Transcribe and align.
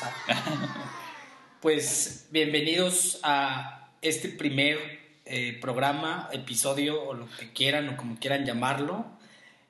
pues 1.60 2.28
bienvenidos 2.30 3.20
a 3.22 3.92
este 4.02 4.28
primer 4.28 4.78
eh, 5.24 5.58
programa, 5.60 6.28
episodio 6.32 7.02
o 7.02 7.14
lo 7.14 7.28
que 7.38 7.52
quieran 7.52 7.88
o 7.88 7.96
como 7.96 8.18
quieran 8.18 8.44
llamarlo. 8.44 9.06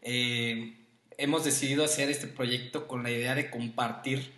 Eh, 0.03 0.77
hemos 1.19 1.45
decidido 1.45 1.85
hacer 1.85 2.11
este 2.11 2.27
proyecto 2.27 2.87
con 2.87 3.03
la 3.03 3.11
idea 3.11 3.35
de 3.35 3.51
compartir 3.51 4.33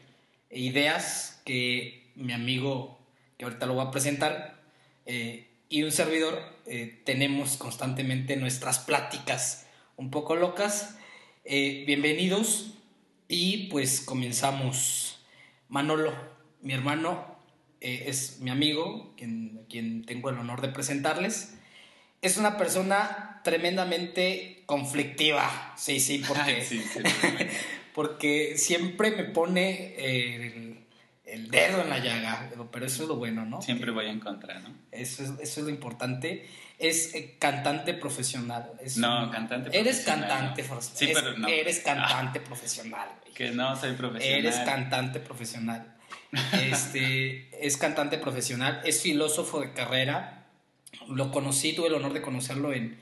ideas 0.50 1.41
que 1.45 2.11
mi 2.14 2.32
amigo, 2.32 2.99
que 3.39 3.45
ahorita 3.45 3.67
lo 3.67 3.75
voy 3.75 3.86
a 3.86 3.90
presentar, 3.90 4.61
eh, 5.07 5.49
y 5.68 5.82
un 5.85 5.93
servidor 5.93 6.53
tenemos 7.04 7.57
constantemente 7.57 8.36
nuestras 8.36 8.79
pláticas 8.79 9.67
un 9.96 10.11
poco 10.11 10.36
locas. 10.36 10.96
bienvenidos 11.45 12.75
y 13.27 13.68
pues 13.68 14.03
comenzamos. 14.03 15.11
Manolo, 15.72 16.12
mi 16.61 16.75
hermano, 16.75 17.35
eh, 17.80 18.04
es 18.08 18.40
mi 18.40 18.50
amigo, 18.50 19.14
quien, 19.17 19.64
quien 19.71 20.04
tengo 20.04 20.29
el 20.29 20.36
honor 20.36 20.61
de 20.61 20.68
presentarles. 20.68 21.54
Es 22.21 22.36
una 22.36 22.58
persona 22.58 23.40
tremendamente 23.43 24.64
conflictiva, 24.66 25.72
sí, 25.79 25.99
sí, 25.99 26.22
porque, 26.29 26.63
porque 27.94 28.58
siempre 28.58 29.13
me 29.13 29.25
pone 29.25 29.94
el, 29.96 30.71
el, 31.32 31.50
dedo 31.50 31.82
en 31.82 31.91
la 31.91 31.99
llaga, 31.99 32.50
pero 32.70 32.86
eso 32.86 33.03
es 33.05 33.09
lo 33.09 33.17
bueno, 33.17 33.47
¿no? 33.47 33.62
Siempre 33.62 33.91
voy 33.91 34.06
a 34.06 34.11
encontrar, 34.11 34.61
¿no? 34.62 34.70
Eso 34.91 35.22
es, 35.22 35.31
eso 35.41 35.61
es 35.61 35.67
lo 35.67 35.70
importante. 35.70 36.47
Es 36.78 37.14
eh, 37.14 37.36
cantante 37.39 37.95
profesional. 37.95 38.72
no, 38.97 39.31
cantante 39.31 39.70
profesional. 39.70 39.75
Eres 39.75 40.00
cantante, 40.00 40.64
sí, 40.94 41.10
pero 41.14 41.38
no. 41.38 41.48
eres 41.48 41.80
cantante 41.80 42.41
profesional. 42.41 43.08
Que 43.34 43.50
no 43.50 43.77
soy 43.77 43.92
profesional. 43.92 44.38
Eres 44.38 44.56
cantante 44.56 45.20
profesional. 45.20 45.97
Este, 46.53 47.48
es 47.66 47.77
cantante 47.77 48.19
profesional, 48.19 48.80
es 48.84 49.00
filósofo 49.03 49.60
de 49.60 49.72
carrera. 49.72 50.47
Lo 51.08 51.30
conocí, 51.30 51.72
tuve 51.72 51.88
el 51.88 51.94
honor 51.94 52.12
de 52.12 52.22
conocerlo 52.22 52.72
en, 52.72 53.00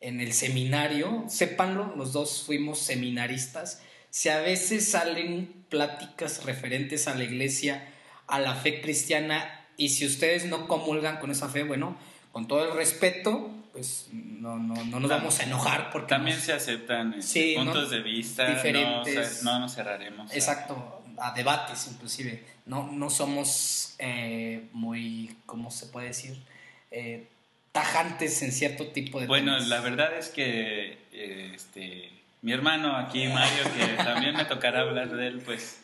en 0.00 0.20
el 0.20 0.32
seminario. 0.32 1.24
Sépanlo, 1.28 1.94
los 1.96 2.12
dos 2.12 2.44
fuimos 2.46 2.78
seminaristas. 2.78 3.82
Si 4.10 4.28
a 4.28 4.40
veces 4.40 4.90
salen 4.90 5.61
pláticas 5.72 6.44
referentes 6.44 7.08
a 7.08 7.14
la 7.14 7.24
iglesia, 7.24 7.88
a 8.26 8.38
la 8.38 8.54
fe 8.54 8.82
cristiana, 8.82 9.64
y 9.78 9.88
si 9.88 10.04
ustedes 10.04 10.44
no 10.44 10.68
comulgan 10.68 11.16
con 11.16 11.30
esa 11.30 11.48
fe, 11.48 11.62
bueno, 11.62 11.96
con 12.30 12.46
todo 12.46 12.70
el 12.70 12.76
respeto, 12.76 13.50
pues 13.72 14.08
no, 14.12 14.58
no, 14.58 14.84
no 14.84 15.00
nos 15.00 15.10
vamos 15.10 15.40
a 15.40 15.44
enojar 15.44 15.90
porque... 15.90 16.10
También 16.10 16.38
se 16.38 16.52
aceptan 16.52 17.14
este, 17.14 17.54
puntos 17.56 17.90
de 17.90 18.02
vista 18.02 18.54
diferentes. 18.54 19.42
No, 19.44 19.58
nos 19.58 19.74
cerraremos. 19.74 20.30
Exacto, 20.34 21.02
a, 21.16 21.32
debates 21.32 21.88
inclusive. 21.90 22.44
No, 22.66 22.92
no 22.92 23.08
somos 23.08 23.94
eh, 23.98 24.68
muy, 24.72 25.34
¿cómo 25.46 25.70
se 25.70 25.86
puede 25.86 26.08
decir? 26.08 26.36
Eh, 26.90 27.28
tajantes 27.72 28.42
en 28.42 28.52
cierto 28.52 28.88
tipo 28.88 29.20
de... 29.20 29.26
Bueno, 29.26 29.58
la 29.58 29.80
verdad 29.80 30.18
es 30.18 30.28
que 30.28 30.98
eh, 31.12 31.52
este, 31.54 32.10
mi 32.42 32.52
hermano 32.52 32.96
aquí, 32.96 33.26
Mario, 33.28 33.64
que 33.76 34.02
también 34.02 34.36
me 34.36 34.44
tocará 34.44 34.80
hablar 34.80 35.10
de 35.10 35.28
él, 35.28 35.42
pues 35.44 35.80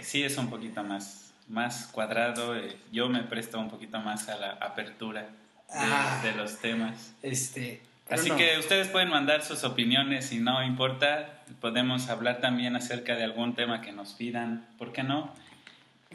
sí 0.00 0.22
es 0.22 0.36
un 0.36 0.50
poquito 0.50 0.82
más, 0.82 1.32
más 1.48 1.86
cuadrado. 1.86 2.56
yo 2.90 3.08
me 3.08 3.22
presto 3.22 3.58
un 3.58 3.70
poquito 3.70 4.00
más 4.00 4.28
a 4.28 4.36
la 4.36 4.50
apertura 4.52 5.28
Ah. 5.70 6.20
de, 6.22 6.32
los 6.32 6.58
temas. 6.58 7.14
Este, 7.22 7.82
Así 8.08 8.30
que 8.30 8.58
ustedes 8.58 8.88
pueden 8.88 9.10
mandar 9.10 9.42
sus 9.42 9.64
opiniones 9.64 10.32
y 10.32 10.38
no 10.38 10.62
importa, 10.64 11.42
podemos 11.60 12.08
hablar 12.08 12.40
también 12.40 12.74
acerca 12.74 13.16
de 13.16 13.24
algún 13.24 13.54
tema 13.54 13.82
que 13.82 13.92
nos 13.92 14.14
pidan, 14.14 14.66
¿por 14.78 14.92
qué 14.92 15.02
no? 15.02 15.34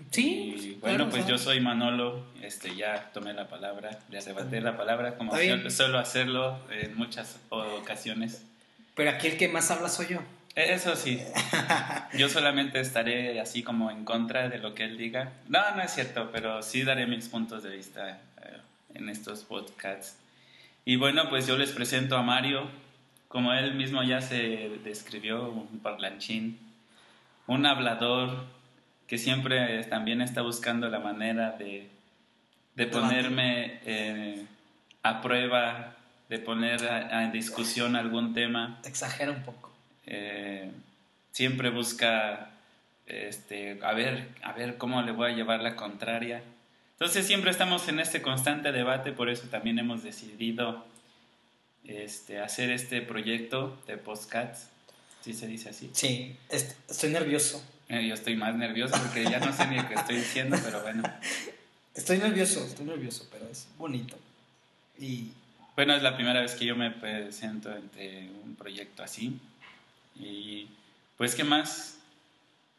Sí. 0.09 0.79
bueno, 0.81 1.07
pues 1.09 1.27
yo 1.27 1.37
soy 1.37 1.59
Manolo, 1.59 2.25
este, 2.41 2.75
ya 2.75 3.11
tomé 3.13 3.33
la 3.33 3.47
palabra, 3.47 3.99
ya 4.09 4.19
arrebaté 4.19 4.59
la 4.59 4.75
palabra, 4.75 5.17
como 5.17 5.33
suelo 5.69 5.99
hacerlo 5.99 6.57
en 6.71 6.97
muchas 6.97 7.39
ocasiones. 7.49 8.43
Pero 8.95 9.09
aquí 9.09 9.27
el 9.27 9.37
que 9.37 9.47
más 9.47 9.71
habla 9.71 9.89
soy 9.89 10.07
yo. 10.07 10.19
E, 10.55 10.73
eso 10.73 10.95
sí. 10.95 11.19
Yo 12.17 12.29
solamente 12.29 12.79
estaré 12.79 13.39
así 13.39 13.63
como 13.63 13.89
en 13.89 14.05
contra 14.05 14.49
de 14.49 14.59
lo 14.59 14.75
que 14.75 14.83
él 14.83 14.97
diga. 14.97 15.33
No, 15.47 15.75
no 15.75 15.81
es 15.81 15.91
cierto, 15.91 16.29
pero 16.31 16.61
sí 16.61 16.83
daré 16.83 17.07
mis 17.07 17.27
puntos 17.27 17.63
de 17.63 17.75
vista 17.75 18.19
en 18.93 19.09
estos 19.09 19.43
podcasts. 19.43 20.17
Y 20.85 20.97
bueno, 20.97 21.29
pues 21.29 21.47
yo 21.47 21.57
les 21.57 21.71
presento 21.71 22.17
a 22.17 22.23
Mario, 22.23 22.69
como 23.27 23.53
él 23.53 23.73
mismo 23.73 24.03
ya 24.03 24.21
se 24.21 24.79
describió, 24.83 25.49
un 25.49 25.79
parlanchín, 25.79 26.59
un 27.47 27.65
hablador 27.65 28.45
que 29.07 29.17
siempre 29.17 29.83
también 29.85 30.21
está 30.21 30.41
buscando 30.41 30.89
la 30.89 30.99
manera 30.99 31.51
de, 31.51 31.89
de 32.75 32.87
ponerme 32.87 33.79
eh, 33.85 34.45
a 35.03 35.21
prueba, 35.21 35.95
de 36.29 36.39
poner 36.39 36.81
en 37.11 37.31
discusión 37.31 37.95
algún 37.95 38.33
tema. 38.33 38.79
Exagera 38.85 39.31
un 39.31 39.43
poco. 39.43 39.71
Eh, 40.05 40.71
siempre 41.31 41.69
busca 41.69 42.53
este, 43.05 43.79
a 43.83 43.93
ver, 43.93 44.29
a 44.41 44.53
ver 44.53 44.77
cómo 44.77 45.01
le 45.01 45.11
voy 45.11 45.31
a 45.31 45.35
llevar 45.35 45.61
la 45.61 45.75
contraria. 45.75 46.41
Entonces 46.93 47.25
siempre 47.25 47.51
estamos 47.51 47.87
en 47.87 47.99
este 47.99 48.21
constante 48.21 48.71
debate, 48.71 49.11
por 49.11 49.29
eso 49.29 49.47
también 49.49 49.79
hemos 49.79 50.03
decidido 50.03 50.85
este, 51.83 52.39
hacer 52.39 52.71
este 52.71 53.01
proyecto 53.01 53.77
de 53.87 53.97
postcats, 53.97 54.69
¿sí 55.21 55.33
se 55.33 55.47
dice 55.47 55.69
así? 55.69 55.89
Sí, 55.93 56.37
estoy 56.49 57.09
nervioso. 57.09 57.63
Eh, 57.89 58.07
yo 58.07 58.13
estoy 58.13 58.35
más 58.35 58.55
nervioso 58.55 58.95
porque 59.01 59.23
ya 59.25 59.39
no 59.39 59.51
sé 59.51 59.67
ni 59.67 59.81
qué 59.83 59.95
estoy 59.95 60.15
diciendo, 60.15 60.57
pero 60.63 60.81
bueno. 60.81 61.03
Estoy 61.95 62.17
nervioso, 62.17 62.65
estoy 62.65 62.87
nervioso, 62.87 63.27
pero 63.31 63.47
es 63.47 63.67
bonito. 63.77 64.17
Y... 64.97 65.31
Bueno, 65.75 65.95
es 65.95 66.03
la 66.03 66.15
primera 66.15 66.41
vez 66.41 66.55
que 66.55 66.65
yo 66.65 66.75
me 66.75 66.91
presento 66.91 67.75
entre 67.75 68.29
un 68.43 68.55
proyecto 68.55 69.03
así. 69.03 69.39
Y 70.15 70.67
pues, 71.17 71.35
¿qué 71.35 71.43
más 71.43 71.97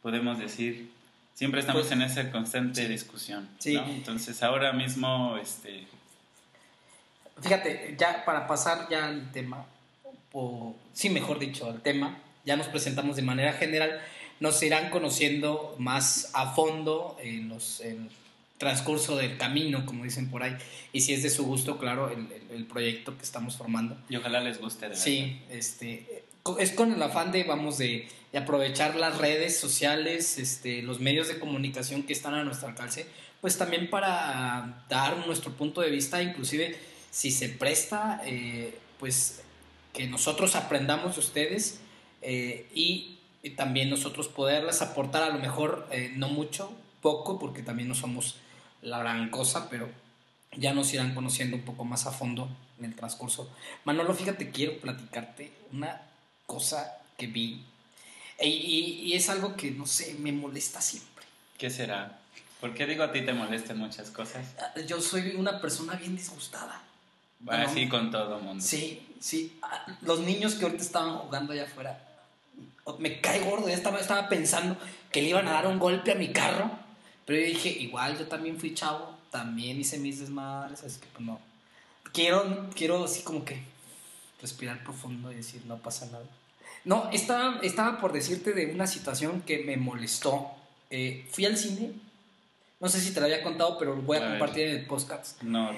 podemos 0.02 0.38
decir? 0.38 0.94
siempre 1.34 1.60
estamos 1.60 1.82
pues, 1.82 1.92
en 1.92 2.02
esa 2.02 2.30
constante 2.30 2.88
discusión. 2.88 3.48
Sí. 3.58 3.76
Entonces 3.76 4.42
ahora 4.42 4.72
mismo, 4.72 5.36
este... 5.36 5.86
Fíjate, 7.42 7.96
ya 7.98 8.24
para 8.24 8.46
pasar 8.46 8.88
ya 8.88 9.06
al 9.06 9.32
tema, 9.32 9.66
o 10.32 10.74
sí, 10.92 11.10
mejor 11.10 11.40
dicho, 11.40 11.68
al 11.68 11.82
tema, 11.82 12.16
ya 12.44 12.56
nos 12.56 12.68
presentamos 12.68 13.16
de 13.16 13.22
manera 13.22 13.52
general, 13.54 14.00
nos 14.38 14.62
irán 14.62 14.88
conociendo 14.90 15.74
más 15.78 16.30
a 16.32 16.54
fondo 16.54 17.16
en 17.20 17.48
los 17.48 17.80
en 17.80 18.08
transcurso 18.64 19.16
del 19.16 19.36
camino, 19.36 19.84
como 19.84 20.04
dicen 20.04 20.30
por 20.30 20.42
ahí, 20.42 20.56
y 20.92 21.02
si 21.02 21.12
es 21.12 21.22
de 21.22 21.28
su 21.28 21.44
gusto, 21.44 21.76
claro, 21.76 22.10
el, 22.10 22.26
el, 22.50 22.64
proyecto 22.64 23.14
que 23.16 23.22
estamos 23.22 23.58
formando. 23.58 23.98
Y 24.08 24.16
ojalá 24.16 24.40
les 24.40 24.58
guste. 24.58 24.88
De 24.88 24.96
sí, 24.96 25.42
este, 25.50 26.24
es 26.58 26.72
con 26.72 26.92
el 26.92 27.02
afán 27.02 27.30
de, 27.30 27.44
vamos, 27.44 27.76
de, 27.76 28.08
aprovechar 28.34 28.96
las 28.96 29.18
redes 29.18 29.56
sociales, 29.58 30.38
este, 30.38 30.82
los 30.82 30.98
medios 30.98 31.28
de 31.28 31.38
comunicación 31.38 32.02
que 32.02 32.14
están 32.14 32.34
a 32.34 32.42
nuestro 32.42 32.68
alcance, 32.68 33.06
pues 33.42 33.58
también 33.58 33.90
para 33.90 34.86
dar 34.88 35.26
nuestro 35.26 35.52
punto 35.52 35.82
de 35.82 35.90
vista, 35.90 36.22
inclusive 36.22 36.76
si 37.10 37.30
se 37.30 37.50
presta, 37.50 38.22
eh, 38.24 38.76
pues 38.98 39.42
que 39.92 40.06
nosotros 40.08 40.56
aprendamos 40.56 41.14
de 41.14 41.20
ustedes 41.20 41.80
eh, 42.22 42.66
y, 42.74 43.10
también 43.56 43.90
nosotros 43.90 44.28
poderles 44.28 44.80
aportar 44.80 45.22
a 45.22 45.28
lo 45.28 45.38
mejor 45.38 45.86
eh, 45.90 46.10
no 46.16 46.30
mucho, 46.30 46.72
poco, 47.02 47.38
porque 47.38 47.62
también 47.62 47.90
no 47.90 47.94
somos 47.94 48.36
la 48.84 48.98
gran 48.98 49.30
cosa, 49.30 49.68
pero 49.68 49.88
ya 50.56 50.72
nos 50.72 50.92
irán 50.94 51.14
conociendo 51.14 51.56
un 51.56 51.62
poco 51.62 51.84
más 51.84 52.06
a 52.06 52.12
fondo 52.12 52.48
en 52.78 52.84
el 52.84 52.94
transcurso. 52.94 53.50
Manolo, 53.84 54.14
fíjate, 54.14 54.50
quiero 54.50 54.78
platicarte 54.78 55.52
una 55.72 56.02
cosa 56.46 56.98
que 57.16 57.26
vi. 57.26 57.64
Y, 58.40 58.48
y, 58.48 59.12
es 59.14 59.28
algo 59.30 59.56
que, 59.56 59.70
no 59.70 59.86
sé, 59.86 60.16
me 60.18 60.32
molesta 60.32 60.80
siempre. 60.80 61.24
¿Qué 61.56 61.70
será? 61.70 62.18
¿Por 62.60 62.74
qué 62.74 62.86
digo 62.86 63.04
a 63.04 63.12
ti 63.12 63.22
te 63.22 63.32
molestan 63.32 63.78
muchas 63.78 64.10
cosas? 64.10 64.44
Ah, 64.58 64.80
yo 64.86 65.00
soy 65.00 65.34
una 65.36 65.60
persona 65.60 65.94
bien 65.94 66.16
disgustada. 66.16 66.82
Va 67.48 67.62
así 67.62 67.88
con 67.88 68.10
todo 68.10 68.40
mundo. 68.40 68.62
Sí, 68.62 69.06
sí. 69.20 69.58
Ah, 69.62 69.86
los 70.02 70.20
niños 70.20 70.54
que 70.54 70.64
ahorita 70.64 70.82
estaban 70.82 71.18
jugando 71.18 71.52
allá 71.52 71.64
afuera, 71.64 71.98
me 72.98 73.20
cae 73.20 73.40
gordo. 73.40 73.68
Ya 73.68 73.74
estaba, 73.74 74.00
estaba 74.00 74.28
pensando 74.28 74.76
que 75.12 75.22
le 75.22 75.28
iban 75.28 75.46
a 75.46 75.52
dar 75.52 75.66
un 75.66 75.78
golpe 75.78 76.12
a 76.12 76.16
mi 76.16 76.32
carro. 76.32 76.83
Pero 77.26 77.40
yo 77.40 77.46
dije, 77.46 77.68
igual 77.70 78.18
yo 78.18 78.26
también 78.26 78.58
fui 78.58 78.74
chavo, 78.74 79.16
también 79.30 79.80
hice 79.80 79.98
mis 79.98 80.20
desmadres, 80.20 80.82
así 80.82 81.00
que 81.00 81.06
pues 81.08 81.24
no. 81.24 81.40
Quiero, 82.12 82.68
quiero 82.74 83.04
así 83.04 83.22
como 83.22 83.44
que 83.44 83.62
respirar 84.40 84.84
profundo 84.84 85.32
y 85.32 85.36
decir, 85.36 85.62
no 85.66 85.78
pasa 85.78 86.06
nada. 86.06 86.24
No, 86.84 87.10
estaba, 87.12 87.60
estaba 87.62 87.98
por 87.98 88.12
decirte 88.12 88.52
de 88.52 88.66
una 88.66 88.86
situación 88.86 89.40
que 89.40 89.64
me 89.64 89.76
molestó. 89.76 90.50
Eh, 90.90 91.26
fui 91.30 91.46
al 91.46 91.56
cine, 91.56 91.92
no 92.78 92.88
sé 92.88 93.00
si 93.00 93.12
te 93.12 93.20
lo 93.20 93.26
había 93.26 93.42
contado, 93.42 93.78
pero 93.78 93.96
lo 93.96 94.02
voy 94.02 94.18
a, 94.18 94.30
compartir 94.30 94.68
en 94.68 94.76
el 94.76 94.86
podcast. 94.86 95.42
No, 95.42 95.70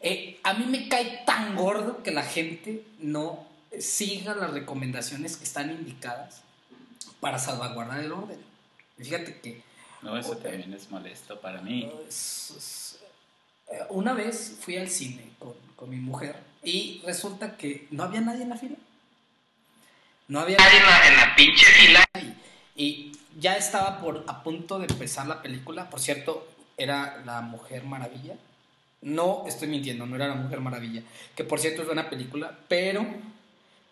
eh, 0.00 0.40
a 0.42 0.54
mí 0.54 0.66
me 0.66 0.88
cae 0.88 1.22
tan 1.24 1.54
gordo 1.54 2.02
que 2.02 2.10
la 2.10 2.24
gente 2.24 2.84
no 2.98 3.46
siga 3.78 4.34
las 4.34 4.50
recomendaciones 4.50 5.36
que 5.36 5.44
están 5.44 5.70
indicadas 5.70 6.42
para 7.20 7.38
salvaguardar 7.38 8.00
el 8.00 8.10
orden. 8.10 8.38
Fíjate 8.98 9.40
que 9.40 9.62
No, 10.02 10.16
eso 10.16 10.36
también 10.36 10.74
es 10.74 10.90
molesto 10.90 11.40
para 11.40 11.62
mí. 11.62 11.90
Eh, 13.70 13.78
una 13.90 14.12
vez 14.12 14.58
fui 14.60 14.76
al 14.76 14.88
cine 14.88 15.30
con, 15.38 15.54
con, 15.76 15.88
mi 15.88 15.96
mujer 15.96 16.36
y 16.62 17.00
resulta 17.06 17.56
que 17.56 17.86
no 17.92 18.02
había 18.02 18.20
nadie 18.20 18.42
en 18.42 18.50
la 18.50 18.56
fila. 18.56 18.76
No 20.26 20.40
había 20.40 20.56
nadie 20.58 20.78
en 20.78 20.84
la, 20.84 21.08
en 21.08 21.16
la 21.16 21.36
pinche 21.36 21.64
fila. 21.64 22.04
Y, 22.74 22.82
y, 22.84 23.12
ya 23.38 23.56
estaba 23.56 24.00
por, 24.00 24.24
a 24.26 24.42
punto 24.42 24.78
de 24.78 24.86
empezar 24.86 25.26
la 25.26 25.40
película. 25.40 25.88
Por 25.88 26.00
cierto, 26.00 26.48
era 26.76 27.22
La 27.24 27.40
Mujer 27.40 27.84
Maravilla. 27.84 28.34
No 29.02 29.44
estoy 29.46 29.68
mintiendo, 29.68 30.04
no 30.04 30.16
era 30.16 30.28
La 30.28 30.34
Mujer 30.34 30.60
Maravilla. 30.60 31.02
Que 31.34 31.44
por 31.44 31.60
cierto 31.60 31.82
es 31.82 31.88
una 31.88 32.10
película, 32.10 32.58
pero 32.68 33.06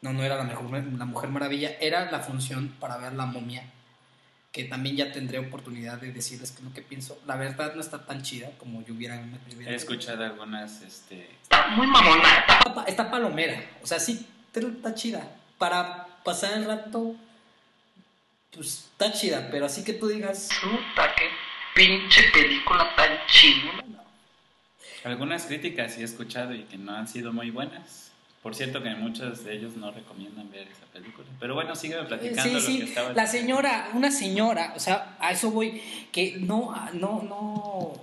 no, 0.02 0.12
no 0.12 0.22
era 0.22 0.36
la, 0.36 0.44
mejor, 0.44 0.70
la 0.70 1.04
Mujer 1.04 1.30
Maravilla. 1.30 1.76
Era 1.80 2.10
la 2.10 2.20
función 2.20 2.68
para 2.80 2.96
ver 2.98 3.12
la 3.12 3.26
momia 3.26 3.64
que 4.52 4.64
también 4.64 4.96
ya 4.96 5.12
tendré 5.12 5.38
oportunidad 5.38 6.00
de 6.00 6.12
decirles 6.12 6.50
que 6.50 6.62
lo 6.62 6.72
que 6.72 6.82
pienso. 6.82 7.20
La 7.26 7.36
verdad 7.36 7.74
no 7.74 7.80
está 7.80 8.04
tan 8.04 8.22
chida 8.22 8.50
como 8.58 8.84
yo 8.84 8.94
hubiera... 8.94 9.22
He 9.66 9.74
escuchado 9.74 10.24
algunas... 10.24 10.82
Este... 10.82 11.30
Está 11.42 11.68
muy 11.68 11.86
mamona. 11.86 12.44
Está, 12.86 13.10
palomera. 13.10 13.62
O 13.82 13.86
sea, 13.86 14.00
sí, 14.00 14.26
está 14.52 14.94
chida. 14.94 15.36
Para 15.56 16.06
pasar 16.24 16.54
el 16.54 16.64
rato, 16.64 17.14
pues 18.50 18.88
está 18.92 19.12
chida. 19.12 19.48
Pero 19.52 19.66
así 19.66 19.84
que 19.84 19.92
tú 19.92 20.08
digas... 20.08 20.48
Puta, 20.60 21.14
qué 21.14 21.28
pinche 21.74 22.24
película 22.32 22.94
tan 22.96 23.18
chida. 23.28 23.84
Algunas 25.04 25.44
críticas 25.46 25.94
sí 25.94 26.00
he 26.00 26.04
escuchado 26.04 26.54
y 26.54 26.64
que 26.64 26.76
no 26.76 26.94
han 26.94 27.06
sido 27.06 27.32
muy 27.32 27.50
buenas. 27.50 28.09
Por 28.42 28.54
cierto 28.54 28.82
que 28.82 28.94
muchos 28.94 29.44
de 29.44 29.54
ellos 29.54 29.76
no 29.76 29.90
recomiendan 29.90 30.50
ver 30.50 30.66
esa 30.68 30.86
película. 30.86 31.26
Pero 31.38 31.54
bueno, 31.54 31.76
sigue 31.76 32.02
platicando 32.04 32.58
sí, 32.60 32.86
sí. 32.86 32.94
La 33.14 33.26
señora, 33.26 33.90
una 33.92 34.10
señora, 34.10 34.72
o 34.74 34.80
sea, 34.80 35.16
a 35.20 35.32
eso 35.32 35.50
voy, 35.50 35.82
que 36.10 36.36
no, 36.38 36.74
no, 36.94 37.22
no, 37.22 38.00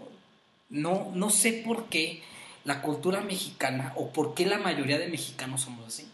no, 0.69 1.11
no 1.15 1.29
sé 1.31 1.63
por 1.65 1.85
qué 1.85 2.21
la 2.65 2.83
cultura 2.83 3.21
mexicana 3.21 3.93
o 3.95 4.11
por 4.11 4.35
qué 4.35 4.45
la 4.45 4.59
mayoría 4.59 4.99
de 4.99 5.07
mexicanos 5.07 5.61
somos 5.61 5.87
así. 5.87 6.07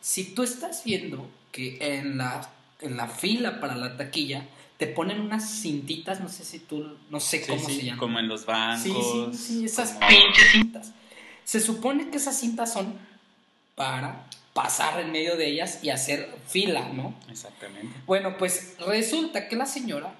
Si 0.00 0.32
tú 0.32 0.44
estás 0.44 0.84
viendo 0.84 1.28
que 1.50 1.78
en 1.80 2.18
la, 2.18 2.48
en 2.80 2.96
la 2.96 3.08
fila 3.08 3.60
para 3.60 3.74
la 3.74 3.96
taquilla 3.96 4.46
te 4.76 4.86
ponen 4.86 5.20
unas 5.20 5.60
cintitas, 5.60 6.20
no 6.20 6.28
sé 6.28 6.44
si 6.44 6.60
tú, 6.60 6.96
no 7.10 7.18
sé 7.18 7.44
cómo 7.46 7.68
se 7.68 7.82
llaman. 7.82 7.98
Como 7.98 8.18
en 8.20 8.28
los 8.28 8.46
bancos. 8.46 8.82
Sí, 8.82 8.94
sí, 9.32 9.38
sí, 9.38 9.64
esas 9.64 9.98
pinches 10.08 10.52
cintas. 10.52 10.92
Se 11.44 11.60
supone 11.60 12.10
que 12.10 12.18
esas 12.18 12.38
cintas 12.38 12.72
son 12.72 13.09
para 13.74 14.26
pasar 14.52 15.00
en 15.00 15.12
medio 15.12 15.36
de 15.36 15.46
ellas 15.46 15.80
y 15.82 15.90
hacer 15.90 16.28
fila, 16.46 16.88
¿no? 16.92 17.14
Exactamente. 17.30 17.94
Bueno, 18.06 18.36
pues 18.36 18.76
resulta 18.86 19.48
que 19.48 19.56
la 19.56 19.66
señora 19.66 20.12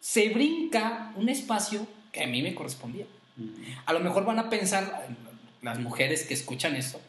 se 0.00 0.30
brinca 0.30 1.12
un 1.16 1.28
espacio 1.28 1.86
que 2.12 2.24
a 2.24 2.26
mí 2.26 2.42
me 2.42 2.54
correspondía. 2.54 3.06
A 3.86 3.92
lo 3.92 4.00
mejor 4.00 4.24
van 4.24 4.38
a 4.38 4.50
pensar, 4.50 5.08
las 5.62 5.78
mujeres 5.78 6.24
que 6.24 6.34
escuchan 6.34 6.76
esto, 6.76 7.00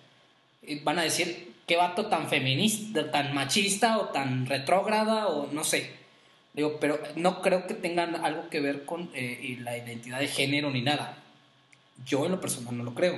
van 0.83 0.99
a 0.99 1.03
decir, 1.03 1.53
qué 1.65 1.77
vato 1.77 2.07
tan 2.07 2.29
feminista, 2.29 3.11
tan 3.11 3.33
machista 3.33 3.97
o 3.97 4.09
tan 4.09 4.45
retrógrada 4.45 5.27
o 5.27 5.51
no 5.51 5.63
sé. 5.63 5.91
Digo, 6.53 6.77
pero 6.79 6.99
no 7.15 7.41
creo 7.41 7.65
que 7.65 7.73
tengan 7.73 8.15
algo 8.25 8.49
que 8.49 8.59
ver 8.59 8.85
con 8.85 9.09
eh, 9.13 9.57
la 9.61 9.77
identidad 9.77 10.19
de 10.19 10.27
género 10.27 10.69
ni 10.69 10.81
nada. 10.81 11.17
Yo 12.05 12.25
en 12.25 12.31
lo 12.31 12.41
personal 12.41 12.77
no 12.77 12.83
lo 12.83 12.93
creo. 12.93 13.17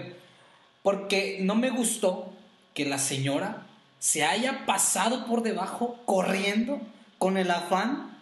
Porque 0.84 1.40
no 1.42 1.56
me 1.56 1.72
gustó 1.72 2.32
que 2.74 2.86
la 2.86 2.98
señora 2.98 3.68
se 4.00 4.24
haya 4.24 4.66
pasado 4.66 5.26
por 5.26 5.44
debajo 5.44 6.00
corriendo 6.06 6.82
con 7.18 7.38
el 7.38 7.52
afán 7.52 8.18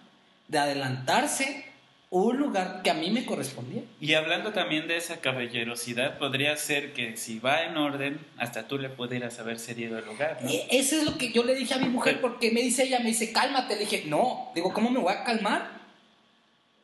de 0.48 0.60
adelantarse 0.60 1.66
un 2.12 2.38
lugar 2.38 2.82
que 2.84 2.90
a 2.90 2.94
mí 2.94 3.10
me 3.10 3.26
correspondía. 3.26 3.84
Y 4.02 4.14
hablando 4.16 4.52
también 4.52 4.86
de 4.90 4.98
esa 4.98 5.22
caballerosidad, 5.22 6.18
podría 6.18 6.58
ser 6.58 6.92
que 6.92 7.16
si 7.16 7.40
va 7.40 7.64
en 7.64 7.78
orden, 7.78 8.20
hasta 8.38 8.68
tú 8.68 8.78
le 8.78 8.90
pudieras 8.90 9.40
haber 9.40 9.60
cedido 9.60 9.98
el 9.98 10.06
lugar. 10.06 10.40
¿no? 10.42 10.50
E, 10.50 10.68
eso 10.72 10.98
es 10.98 11.06
lo 11.06 11.18
que 11.18 11.32
yo 11.32 11.44
le 11.46 11.56
dije 11.56 11.74
a 11.74 11.78
mi 11.78 11.88
mujer, 11.88 12.20
porque 12.20 12.52
me 12.52 12.62
dice 12.62 12.84
ella, 12.84 13.00
me 13.00 13.06
dice, 13.06 13.32
cálmate. 13.32 13.76
Le 13.76 13.82
dije, 13.82 14.04
no, 14.08 14.52
digo, 14.54 14.74
¿cómo 14.74 14.90
me 14.90 15.00
voy 15.00 15.14
a 15.14 15.24
calmar? 15.24 15.72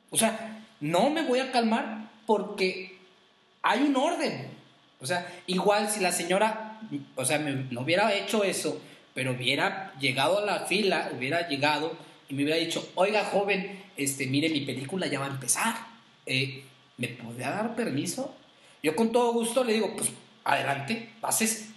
O 0.09 0.17
sea, 0.17 0.63
no 0.79 1.09
me 1.09 1.23
voy 1.23 1.39
a 1.39 1.51
calmar 1.51 2.09
porque 2.25 2.97
hay 3.61 3.81
un 3.81 3.97
orden. 3.97 4.47
O 5.01 5.05
sea, 5.05 5.27
igual 5.45 5.89
si 5.89 5.99
la 5.99 6.13
señora 6.13 6.66
o 7.15 7.25
sea, 7.25 7.39
no 7.39 7.81
hubiera 7.81 8.13
hecho 8.13 8.43
eso, 8.43 8.81
pero 9.13 9.31
hubiera 9.31 9.93
llegado 9.99 10.39
a 10.39 10.45
la 10.45 10.59
fila, 10.61 11.11
hubiera 11.15 11.47
llegado 11.47 11.97
y 12.29 12.35
me 12.35 12.43
hubiera 12.43 12.59
dicho, 12.59 12.91
oiga 12.95 13.25
joven, 13.25 13.83
este, 13.95 14.27
mire, 14.27 14.49
mi 14.49 14.61
película 14.61 15.07
ya 15.07 15.19
va 15.19 15.25
a 15.25 15.29
empezar, 15.29 15.75
eh, 16.25 16.63
¿me 16.97 17.07
podría 17.07 17.49
dar 17.49 17.75
permiso? 17.75 18.35
Yo 18.83 18.95
con 18.95 19.11
todo 19.11 19.33
gusto 19.33 19.63
le 19.63 19.73
digo, 19.73 19.95
pues 19.95 20.11
adelante, 20.43 21.09
pases. 21.19 21.69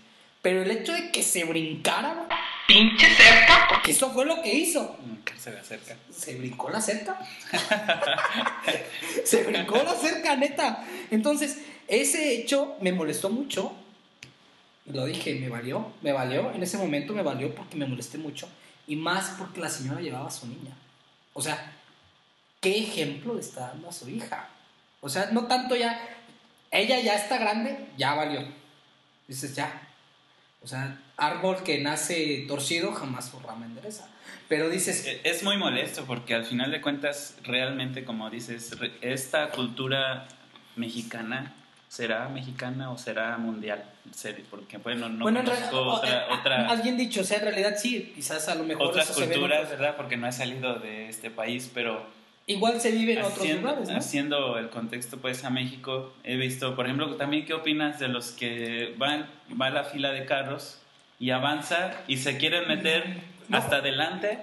Pero 0.42 0.62
el 0.62 0.70
hecho 0.70 0.92
de 0.92 1.10
que 1.10 1.22
se 1.22 1.44
brincara, 1.44 2.26
pinche 2.66 3.06
cerca, 3.14 3.66
porque 3.68 3.90
eso 3.90 4.10
fue 4.10 4.24
lo 4.24 4.40
que 4.42 4.54
hizo. 4.54 4.96
Se 5.36 5.52
la 5.52 5.62
cerca. 5.62 5.96
Se 6.10 6.36
brincó 6.36 6.70
la 6.70 6.80
cerca. 6.80 7.18
se 9.24 9.42
brincó 9.44 9.82
la 9.82 9.94
cerca, 9.94 10.36
neta. 10.36 10.84
Entonces, 11.10 11.58
ese 11.88 12.34
hecho 12.34 12.76
me 12.80 12.92
molestó 12.92 13.30
mucho 13.30 13.74
lo 14.92 15.04
dije, 15.04 15.34
me 15.36 15.48
valió, 15.48 15.92
me 16.02 16.12
valió, 16.12 16.52
en 16.52 16.62
ese 16.62 16.78
momento 16.78 17.12
me 17.12 17.22
valió 17.22 17.54
porque 17.54 17.76
me 17.76 17.86
molesté 17.86 18.18
mucho 18.18 18.48
y 18.86 18.96
más 18.96 19.36
porque 19.38 19.60
la 19.60 19.68
señora 19.68 20.00
llevaba 20.00 20.28
a 20.28 20.30
su 20.30 20.46
niña. 20.46 20.72
O 21.32 21.42
sea, 21.42 21.72
¿qué 22.60 22.78
ejemplo 22.78 23.34
le 23.34 23.40
está 23.40 23.68
dando 23.68 23.88
a 23.88 23.92
su 23.92 24.08
hija? 24.08 24.48
O 25.00 25.08
sea, 25.08 25.30
no 25.32 25.46
tanto 25.46 25.76
ya, 25.76 25.98
ella 26.70 27.00
ya 27.00 27.14
está 27.14 27.38
grande, 27.38 27.88
ya 27.96 28.14
valió. 28.14 28.46
Dices, 29.28 29.54
ya. 29.54 29.88
O 30.62 30.66
sea, 30.66 31.00
árbol 31.16 31.62
que 31.62 31.78
nace 31.78 32.44
torcido 32.48 32.92
jamás 32.92 33.30
su 33.30 33.38
rama 33.38 33.64
endereza. 33.64 34.08
Pero 34.48 34.68
dices... 34.68 35.06
E, 35.06 35.20
es 35.24 35.42
muy 35.42 35.56
molesto 35.56 36.04
porque 36.04 36.34
al 36.34 36.44
final 36.44 36.70
de 36.70 36.80
cuentas, 36.80 37.36
realmente, 37.44 38.04
como 38.04 38.28
dices, 38.28 38.76
esta 39.00 39.50
cultura 39.50 40.26
mexicana 40.76 41.54
¿Será 41.90 42.28
mexicana 42.28 42.92
o 42.92 42.96
será 42.96 43.36
mundial? 43.36 43.82
Porque, 44.48 44.76
bueno, 44.78 45.08
no 45.08 45.24
bueno, 45.24 45.40
otra, 45.40 45.56
eh, 46.08 46.22
otra... 46.30 46.62
Más 46.62 46.84
bien 46.84 46.96
dicho, 46.96 47.22
o 47.22 47.24
sea, 47.24 47.38
en 47.38 47.46
realidad 47.46 47.74
sí, 47.76 48.12
quizás 48.14 48.48
a 48.48 48.54
lo 48.54 48.62
mejor... 48.62 48.86
Otras 48.86 49.10
culturas, 49.10 49.68
¿verdad? 49.68 49.96
Porque 49.96 50.16
no 50.16 50.28
he 50.28 50.32
salido 50.32 50.78
de 50.78 51.08
este 51.08 51.32
país, 51.32 51.68
pero... 51.74 52.06
Igual 52.46 52.80
se 52.80 52.92
vive 52.92 53.14
en 53.14 53.22
otros 53.22 53.44
lugares, 53.44 53.88
¿no? 53.88 53.96
Haciendo 53.96 54.56
el 54.56 54.70
contexto, 54.70 55.18
pues, 55.18 55.44
a 55.44 55.50
México, 55.50 56.12
he 56.22 56.36
visto, 56.36 56.76
por 56.76 56.86
ejemplo, 56.86 57.16
también, 57.16 57.44
¿qué 57.44 57.54
opinas 57.54 57.98
de 57.98 58.06
los 58.06 58.30
que 58.30 58.94
van, 58.96 59.28
va 59.60 59.66
a 59.66 59.70
la 59.70 59.82
fila 59.82 60.12
de 60.12 60.24
carros 60.26 60.80
y 61.18 61.30
avanza 61.30 61.90
y 62.06 62.18
se 62.18 62.36
quieren 62.36 62.68
meter 62.68 63.16
hasta 63.50 63.78
adelante? 63.78 64.38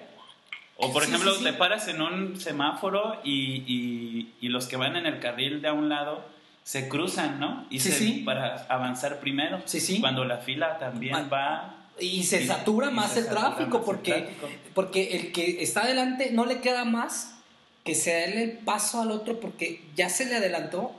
O, 0.75 0.92
por 0.92 1.01
ejemplo, 1.01 1.34
te 1.38 1.54
paras 1.54 1.88
en 1.88 2.01
un 2.01 2.38
semáforo 2.38 3.22
y, 3.24 3.63
y, 3.66 4.34
y 4.42 4.50
los 4.50 4.68
que 4.68 4.75
van 4.75 4.98
en 4.98 5.06
el 5.06 5.20
carril 5.20 5.62
de 5.62 5.70
a 5.70 5.74
un 5.74 5.88
lado 5.88 6.36
se 6.68 6.90
cruzan, 6.90 7.40
¿no? 7.40 7.66
Y 7.70 7.80
sí, 7.80 7.92
se, 7.94 8.26
para 8.26 8.66
avanzar 8.68 9.22
primero. 9.22 9.62
Sí, 9.64 9.80
sí. 9.80 10.02
Cuando 10.02 10.26
la 10.26 10.40
fila 10.40 10.78
también 10.78 11.30
va... 11.32 11.78
Y 11.98 12.26
se 12.26 12.46
satura 12.46 12.90
más 12.90 13.16
el 13.16 13.28
tráfico 13.28 13.86
porque, 13.86 14.28
porque 14.74 15.16
el 15.16 15.32
que 15.32 15.64
está 15.64 15.84
adelante 15.84 16.32
no 16.34 16.46
le 16.46 16.60
queda 16.60 16.84
más 16.84 17.38
que 17.86 17.96
se 17.96 18.12
dé 18.12 18.44
el 18.44 18.52
paso 18.58 19.02
al 19.02 19.12
otro 19.12 19.40
porque 19.40 19.82
ya 19.96 20.10
se 20.10 20.26
le 20.26 20.36
adelantó 20.36 20.92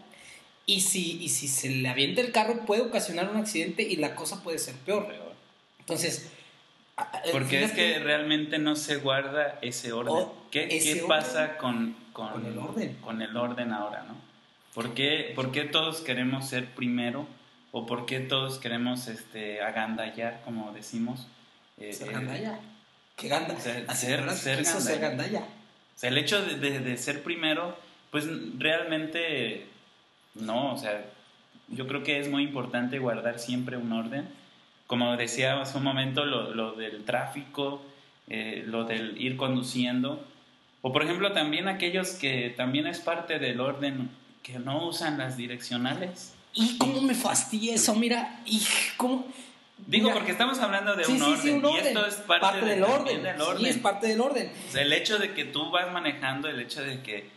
y 0.64 0.80
si, 0.80 1.22
y 1.22 1.28
si 1.28 1.48
se 1.48 1.68
le 1.68 1.86
avienta 1.90 2.22
el 2.22 2.32
carro 2.32 2.64
puede 2.64 2.80
ocasionar 2.80 3.28
un 3.28 3.36
accidente 3.36 3.82
y 3.82 3.96
la 3.96 4.14
cosa 4.14 4.42
puede 4.42 4.58
ser 4.58 4.74
peor. 4.74 5.06
Entonces... 5.80 6.32
Porque 7.30 7.62
es 7.62 7.72
que 7.72 7.98
realmente 7.98 8.58
no 8.58 8.74
se 8.74 8.96
guarda 8.96 9.58
ese 9.60 9.92
orden. 9.92 10.28
¿Qué, 10.50 10.66
¿qué 10.66 11.04
pasa 11.06 11.58
con, 11.58 11.94
con, 12.14 12.30
con, 12.30 12.46
el 12.46 12.56
orden? 12.56 12.96
Con 13.02 13.20
el 13.20 13.36
orden 13.36 13.70
ahora, 13.74 14.06
¿no? 14.08 14.27
¿Por 14.78 14.94
qué, 14.94 15.32
¿Por 15.34 15.50
qué, 15.50 15.64
todos 15.64 16.02
queremos 16.02 16.48
ser 16.48 16.66
primero? 16.66 17.26
¿O 17.72 17.84
por 17.84 18.06
qué 18.06 18.20
todos 18.20 18.58
queremos 18.58 19.08
este, 19.08 19.60
agandallar, 19.60 20.40
como 20.44 20.70
decimos? 20.72 21.26
Eh, 21.78 21.92
¿Ser 21.92 22.12
gandalla? 22.12 22.60
¿Qué 23.16 23.26
ganda? 23.26 23.58
Ser, 23.58 23.90
ser, 23.90 24.64
ser, 24.64 25.00
gandalla. 25.00 25.40
O 25.40 25.98
sea, 25.98 26.10
el 26.10 26.16
hecho 26.16 26.40
de, 26.40 26.78
de, 26.78 26.96
ser 26.96 27.24
primero, 27.24 27.76
pues 28.12 28.28
realmente 28.56 29.66
no, 30.36 30.74
o 30.74 30.78
sea, 30.78 31.06
yo 31.66 31.88
creo 31.88 32.04
que 32.04 32.20
es 32.20 32.30
muy 32.30 32.44
importante 32.44 33.00
guardar 33.00 33.40
siempre 33.40 33.76
un 33.76 33.90
orden. 33.92 34.28
Como 34.86 35.16
decía 35.16 35.60
hace 35.60 35.76
un 35.76 35.82
momento, 35.82 36.24
lo, 36.24 36.54
lo 36.54 36.74
del 36.74 37.04
tráfico, 37.04 37.82
eh, 38.28 38.62
lo 38.64 38.84
del 38.84 39.20
ir 39.20 39.36
conduciendo, 39.36 40.24
o 40.82 40.92
por 40.92 41.02
ejemplo 41.02 41.32
también 41.32 41.66
aquellos 41.66 42.12
que 42.12 42.54
también 42.56 42.86
es 42.86 43.00
parte 43.00 43.40
del 43.40 43.58
orden 43.60 44.10
que 44.50 44.58
no 44.58 44.86
usan 44.86 45.18
las 45.18 45.36
direccionales. 45.36 46.32
¿Y 46.54 46.78
cómo 46.78 47.02
me 47.02 47.14
fastidia 47.14 47.74
eso? 47.74 47.94
Mira, 47.94 48.40
y 48.46 48.62
cómo... 48.96 49.26
Digo, 49.86 50.12
porque 50.12 50.32
estamos 50.32 50.58
hablando 50.58 50.96
de 50.96 51.06
un, 51.06 51.22
orden, 51.22 51.62
y 51.64 51.76
esto 51.76 52.06
es 52.06 52.14
parte, 52.16 52.64
del, 52.64 52.82
orden. 52.82 53.22
Sí, 53.58 53.68
es 53.68 53.78
parte 53.78 54.08
del 54.08 54.20
orden. 54.20 54.50
el 54.74 54.92
hecho 54.92 55.18
de 55.18 55.34
que 55.34 55.44
tú 55.44 55.70
vas 55.70 55.92
manejando, 55.92 56.48
el 56.48 56.60
hecho 56.60 56.82
de 56.82 57.00
que 57.00 57.30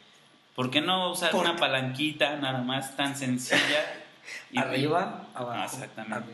¿Por 0.55 0.69
qué 0.69 0.81
no 0.81 1.11
usar 1.11 1.33
una 1.35 1.55
palanquita 1.55 2.35
nada 2.37 2.61
más 2.61 2.95
tan 2.95 3.15
sencilla? 3.15 3.83
arriba, 4.55 5.27
abajo. 5.33 5.63
exactamente. 5.63 6.31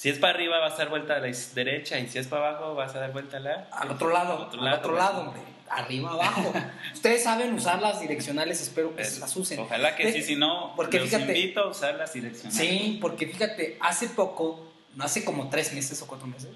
Si 0.00 0.08
es 0.08 0.18
para 0.18 0.32
arriba, 0.32 0.58
vas 0.60 0.72
a 0.72 0.76
dar 0.78 0.88
vuelta 0.88 1.16
a 1.16 1.18
la 1.18 1.30
derecha 1.54 1.98
y 1.98 2.08
si 2.08 2.16
es 2.16 2.26
para 2.26 2.48
abajo, 2.48 2.74
vas 2.74 2.94
a 2.94 3.00
dar 3.00 3.12
vuelta 3.12 3.36
a 3.36 3.40
la... 3.40 3.68
Al 3.70 3.90
otro 3.90 4.08
lado, 4.08 4.32
al 4.32 4.42
otro 4.44 4.62
lado, 4.62 4.78
otro 4.78 4.96
lado 4.96 5.20
hombre. 5.20 5.42
Arriba, 5.68 6.12
abajo. 6.12 6.54
Ustedes 6.94 7.22
saben 7.22 7.52
usar 7.52 7.82
las 7.82 8.00
direccionales, 8.00 8.62
espero 8.62 8.96
que 8.96 9.02
las 9.02 9.36
usen. 9.36 9.58
Ojalá 9.58 9.96
que 9.96 10.10
sí, 10.10 10.22
si 10.22 10.36
no, 10.36 10.72
porque 10.74 11.00
los 11.00 11.12
invito 11.12 11.60
a 11.60 11.68
usar 11.68 11.96
las 11.96 12.14
direccionales. 12.14 12.58
Sí, 12.58 12.96
porque 12.98 13.26
fíjate, 13.26 13.76
hace 13.78 14.08
poco, 14.08 14.72
no 14.94 15.04
hace 15.04 15.22
como 15.22 15.50
tres 15.50 15.74
meses 15.74 16.00
o 16.00 16.06
cuatro 16.06 16.26
meses, 16.26 16.48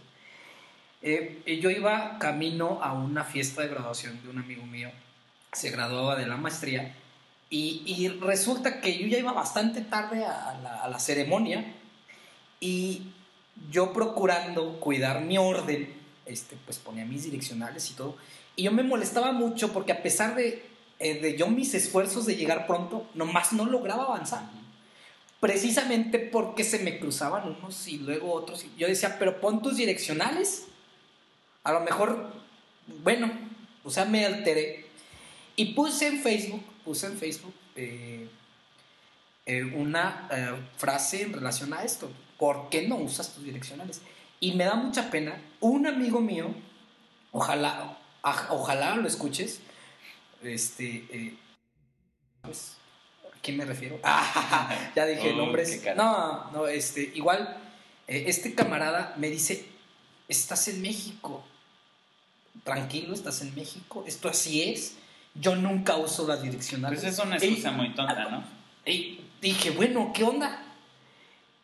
eh, 1.03 1.43
yo 1.61 1.69
iba 1.69 2.19
camino 2.19 2.79
a 2.83 2.95
una 2.95 3.25
fiesta 3.25 3.61
de 3.61 3.69
graduación 3.69 4.23
de 4.23 4.31
un 4.31 4.39
amigo 4.39 4.65
mío, 4.65 4.91
se 5.53 5.69
graduaba 5.69 6.17
de 6.17 6.27
la 6.27 6.39
maestría, 6.39 6.95
y, 7.51 8.09
resulta 8.23 8.81
que 8.81 8.97
yo 8.99 9.07
ya 9.07 9.19
iba 9.19 9.33
bastante 9.33 9.83
tarde 9.83 10.25
a 10.25 10.59
la, 10.63 10.83
a 10.83 10.89
la 10.89 10.99
ceremonia, 10.99 11.75
y 12.59 13.13
yo 13.71 13.93
procurando 13.93 14.81
cuidar 14.81 15.23
mi 15.23 15.39
orden, 15.39 15.93
este, 16.27 16.57
pues 16.65 16.79
ponía 16.79 17.05
mis 17.05 17.25
direccionales 17.25 17.91
y 17.91 17.95
todo. 17.95 18.17
Y 18.57 18.65
yo 18.65 18.73
me 18.73 18.83
molestaba 18.83 19.33
mucho 19.33 19.73
porque 19.73 19.93
a 19.93 20.03
pesar 20.03 20.35
de, 20.35 20.65
eh, 20.99 21.21
de 21.21 21.37
yo 21.37 21.49
mis 21.49 21.75
esfuerzos 21.75 22.27
de 22.27 22.37
llegar 22.37 22.67
pronto, 22.67 23.07
nomás 23.15 23.53
no 23.53 23.67
lograba 23.67 24.05
avanzar. 24.05 24.49
Precisamente 25.41 26.19
porque 26.19 26.65
se 26.65 26.79
me 26.79 26.99
cruzaban 26.99 27.49
unos 27.49 27.87
y 27.89 27.99
luego 27.99 28.33
otros. 28.33 28.65
Y 28.65 28.79
yo 28.79 28.87
decía, 28.87 29.19
pero 29.19 29.41
pon 29.41 29.61
tus 29.61 29.77
direccionales. 29.77 30.67
A 31.65 31.73
lo 31.73 31.81
mejor, 31.81 32.33
bueno, 33.03 33.31
o 33.83 33.91
sea, 33.91 34.05
me 34.05 34.25
alteré. 34.25 34.87
Y 35.57 35.75
puse 35.75 36.07
en 36.07 36.21
Facebook, 36.21 36.63
puse 36.85 37.07
en 37.07 37.19
Facebook 37.19 37.55
eh, 37.77 38.29
eh, 39.47 39.65
una 39.65 40.29
frase 40.77 41.23
en 41.23 41.33
relación 41.33 41.75
a 41.75 41.85
esto. 41.85 42.11
¿Por 42.45 42.69
qué 42.69 42.87
no 42.87 42.97
usas 42.97 43.33
tus 43.33 43.43
direccionales? 43.43 44.03
Y 44.39 44.53
me 44.53 44.65
da 44.65 44.75
mucha 44.75 45.11
pena, 45.11 45.41
un 45.61 45.87
amigo 45.87 46.21
mío, 46.21 46.55
ojalá, 47.33 47.97
ojalá 48.51 48.97
lo 48.97 49.09
escuches, 49.09 49.61
este, 50.43 51.07
eh, 51.11 51.39
pues, 52.43 52.77
¿a 53.35 53.41
quién 53.41 53.57
me 53.57 53.65
refiero? 53.65 53.99
ya 54.95 55.07
dije 55.07 55.33
oh, 55.33 55.37
nombres. 55.37 55.83
No, 55.97 56.51
no, 56.51 56.67
este, 56.67 57.13
igual, 57.15 57.57
eh, 58.07 58.25
este 58.27 58.55
camarada 58.55 59.15
me 59.17 59.31
dice, 59.31 59.65
estás 60.29 60.69
en 60.69 60.83
México, 60.83 61.43
tranquilo, 62.63 63.15
estás 63.15 63.41
en 63.41 63.55
México, 63.55 64.05
esto 64.07 64.29
así 64.29 64.65
es, 64.65 64.97
yo 65.35 65.57
nunca 65.57 65.97
uso 65.97 66.29
las 66.29 66.43
direccionales. 66.43 67.01
Pues 67.01 67.15
es 67.15 67.25
una 67.25 67.39
excusa 67.39 67.71
muy 67.71 67.95
tonta, 67.95 68.29
¿no? 68.29 68.45
Y 68.85 69.21
dije, 69.41 69.71
bueno, 69.71 70.13
¿qué 70.15 70.25
onda? 70.25 70.64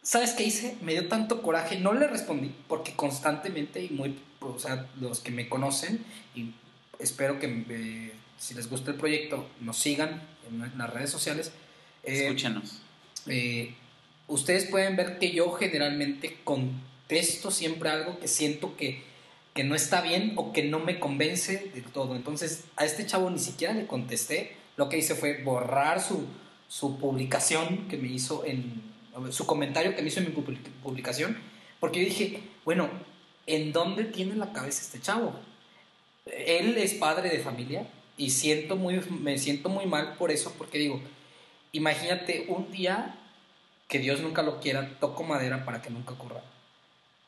¿Sabes 0.02 0.32
qué 0.32 0.44
hice? 0.44 0.76
Me 0.80 0.92
dio 0.92 1.08
tanto 1.08 1.42
coraje, 1.42 1.78
no 1.78 1.92
le 1.92 2.06
respondí, 2.06 2.54
porque 2.68 2.94
constantemente 2.94 3.82
y 3.82 3.90
muy, 3.90 4.18
o 4.40 4.58
sea, 4.58 4.88
los 4.98 5.20
que 5.20 5.30
me 5.30 5.48
conocen, 5.48 6.04
y 6.34 6.54
espero 6.98 7.38
que 7.38 7.64
eh, 7.68 8.12
si 8.38 8.54
les 8.54 8.70
gusta 8.70 8.92
el 8.92 8.96
proyecto, 8.96 9.46
nos 9.60 9.76
sigan 9.78 10.22
en, 10.48 10.78
las 10.78 10.90
redes 10.90 11.10
sociales. 11.10 11.52
Eh, 12.02 12.24
Escúchanos. 12.24 12.80
Eh, 13.26 13.74
ustedes 14.26 14.64
pueden 14.66 14.96
ver 14.96 15.18
que 15.18 15.32
yo 15.32 15.52
generalmente 15.52 16.38
contesto 16.44 17.50
siempre 17.50 17.90
algo 17.90 18.18
que 18.18 18.28
siento 18.28 18.76
que, 18.78 19.02
que 19.52 19.64
no 19.64 19.74
está 19.74 20.00
bien 20.00 20.32
o 20.36 20.52
que 20.54 20.62
no 20.62 20.80
me 20.80 20.98
convence 20.98 21.70
del 21.74 21.84
todo. 21.84 22.16
Entonces, 22.16 22.64
a 22.76 22.86
este 22.86 23.04
chavo 23.04 23.28
ni 23.28 23.38
siquiera 23.38 23.74
le 23.74 23.86
contesté. 23.86 24.56
Lo 24.78 24.88
que 24.88 24.96
hice 24.96 25.14
fue 25.14 25.42
borrar 25.42 26.00
su, 26.00 26.24
su 26.68 26.98
publicación 26.98 27.86
que 27.88 27.98
me 27.98 28.08
hizo 28.08 28.46
en, 28.46 28.82
su 29.30 29.46
comentario 29.46 29.94
que 29.94 30.02
me 30.02 30.08
hizo 30.08 30.20
en 30.20 30.34
mi 30.34 30.42
publicación, 30.82 31.36
porque 31.78 32.00
yo 32.00 32.06
dije, 32.06 32.40
bueno, 32.64 32.88
¿en 33.46 33.72
dónde 33.72 34.04
tiene 34.04 34.34
la 34.36 34.52
cabeza 34.52 34.82
este 34.82 35.00
chavo? 35.00 35.34
Él 36.26 36.76
es 36.76 36.94
padre 36.94 37.30
de 37.30 37.38
familia 37.38 37.86
y 38.16 38.30
siento 38.30 38.76
muy, 38.76 39.00
me 39.20 39.38
siento 39.38 39.68
muy 39.68 39.86
mal 39.86 40.14
por 40.16 40.30
eso, 40.30 40.54
porque 40.58 40.78
digo, 40.78 41.00
imagínate 41.72 42.46
un 42.48 42.70
día 42.70 43.16
que 43.88 43.98
Dios 43.98 44.20
nunca 44.20 44.42
lo 44.42 44.60
quiera, 44.60 44.96
toco 45.00 45.22
madera 45.24 45.64
para 45.64 45.82
que 45.82 45.90
nunca 45.90 46.12
ocurra. 46.12 46.42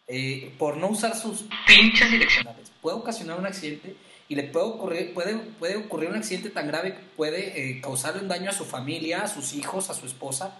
Eh, 0.09 0.53
por 0.59 0.77
no 0.77 0.89
usar 0.89 1.17
sus 1.17 1.45
pinches 1.67 2.11
direccionales, 2.11 2.71
puede 2.83 2.97
ocasionar 2.97 3.39
un 3.39 3.47
accidente 3.47 3.97
y 4.29 4.35
le 4.35 4.45
puede 4.45 4.67
ocurrir, 4.67 5.15
puede, 5.15 5.37
puede 5.37 5.77
ocurrir 5.77 6.11
un 6.11 6.17
accidente 6.17 6.51
tan 6.51 6.67
grave 6.67 6.95
que 6.95 7.03
puede 7.17 7.71
eh, 7.71 7.81
causarle 7.81 8.21
un 8.21 8.29
daño 8.29 8.51
a 8.51 8.53
su 8.53 8.65
familia, 8.65 9.23
a 9.23 9.29
sus 9.29 9.55
hijos, 9.55 9.91
a 9.91 9.95
su 9.95 10.07
esposa 10.07 10.59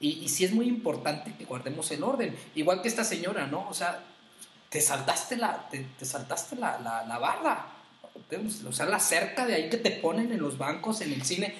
y, 0.00 0.08
y 0.24 0.28
sí 0.30 0.46
es 0.46 0.52
muy 0.52 0.66
importante 0.66 1.34
que 1.38 1.44
guardemos 1.44 1.90
el 1.90 2.02
orden. 2.02 2.34
Igual 2.54 2.80
que 2.80 2.88
esta 2.88 3.04
señora, 3.04 3.46
¿no? 3.46 3.68
O 3.68 3.74
sea, 3.74 4.02
te 4.70 4.80
saltaste 4.80 5.36
la, 5.36 5.68
te, 5.68 6.04
saltaste 6.04 6.56
la, 6.56 6.80
la, 6.80 7.04
la, 7.04 7.18
barra. 7.18 7.66
O 8.66 8.72
sea, 8.72 8.86
la 8.86 8.98
cerca 8.98 9.44
de 9.44 9.54
ahí 9.54 9.68
que 9.68 9.76
te 9.76 9.90
ponen 9.90 10.32
en 10.32 10.40
los 10.40 10.56
bancos, 10.56 11.02
en 11.02 11.12
el 11.12 11.22
cine. 11.22 11.54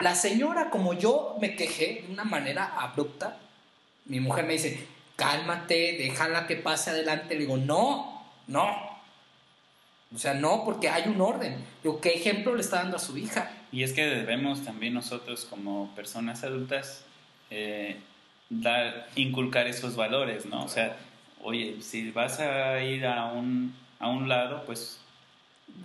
La 0.00 0.14
señora, 0.14 0.70
como 0.70 0.94
yo 0.94 1.36
me 1.40 1.54
quejé 1.54 2.04
de 2.06 2.12
una 2.12 2.24
manera 2.24 2.72
abrupta, 2.78 3.38
mi 4.06 4.20
mujer 4.20 4.46
me 4.46 4.54
dice, 4.54 4.86
cálmate, 5.16 5.96
déjala 5.98 6.46
que 6.46 6.56
pase 6.56 6.90
adelante. 6.90 7.34
Le 7.34 7.40
digo, 7.40 7.58
no, 7.58 8.24
no. 8.46 8.92
O 10.14 10.18
sea, 10.18 10.32
no, 10.32 10.64
porque 10.64 10.88
hay 10.88 11.10
un 11.10 11.20
orden. 11.20 11.62
Digo, 11.82 12.00
¿qué 12.00 12.14
ejemplo 12.14 12.54
le 12.54 12.62
está 12.62 12.76
dando 12.76 12.96
a 12.96 13.00
su 13.00 13.18
hija? 13.18 13.50
Y 13.70 13.82
es 13.82 13.92
que 13.92 14.04
debemos 14.04 14.64
también 14.64 14.94
nosotros 14.94 15.46
como 15.46 15.94
personas 15.94 16.42
adultas 16.44 17.04
eh, 17.54 17.96
dar, 18.48 19.08
inculcar 19.14 19.66
esos 19.66 19.94
valores, 19.94 20.46
¿no? 20.46 20.64
O 20.64 20.68
sea, 20.68 20.96
oye, 21.42 21.76
si 21.82 22.10
vas 22.10 22.40
a 22.40 22.82
ir 22.82 23.04
a 23.04 23.26
un, 23.26 23.74
a 23.98 24.08
un 24.08 24.28
lado, 24.28 24.64
pues 24.64 25.00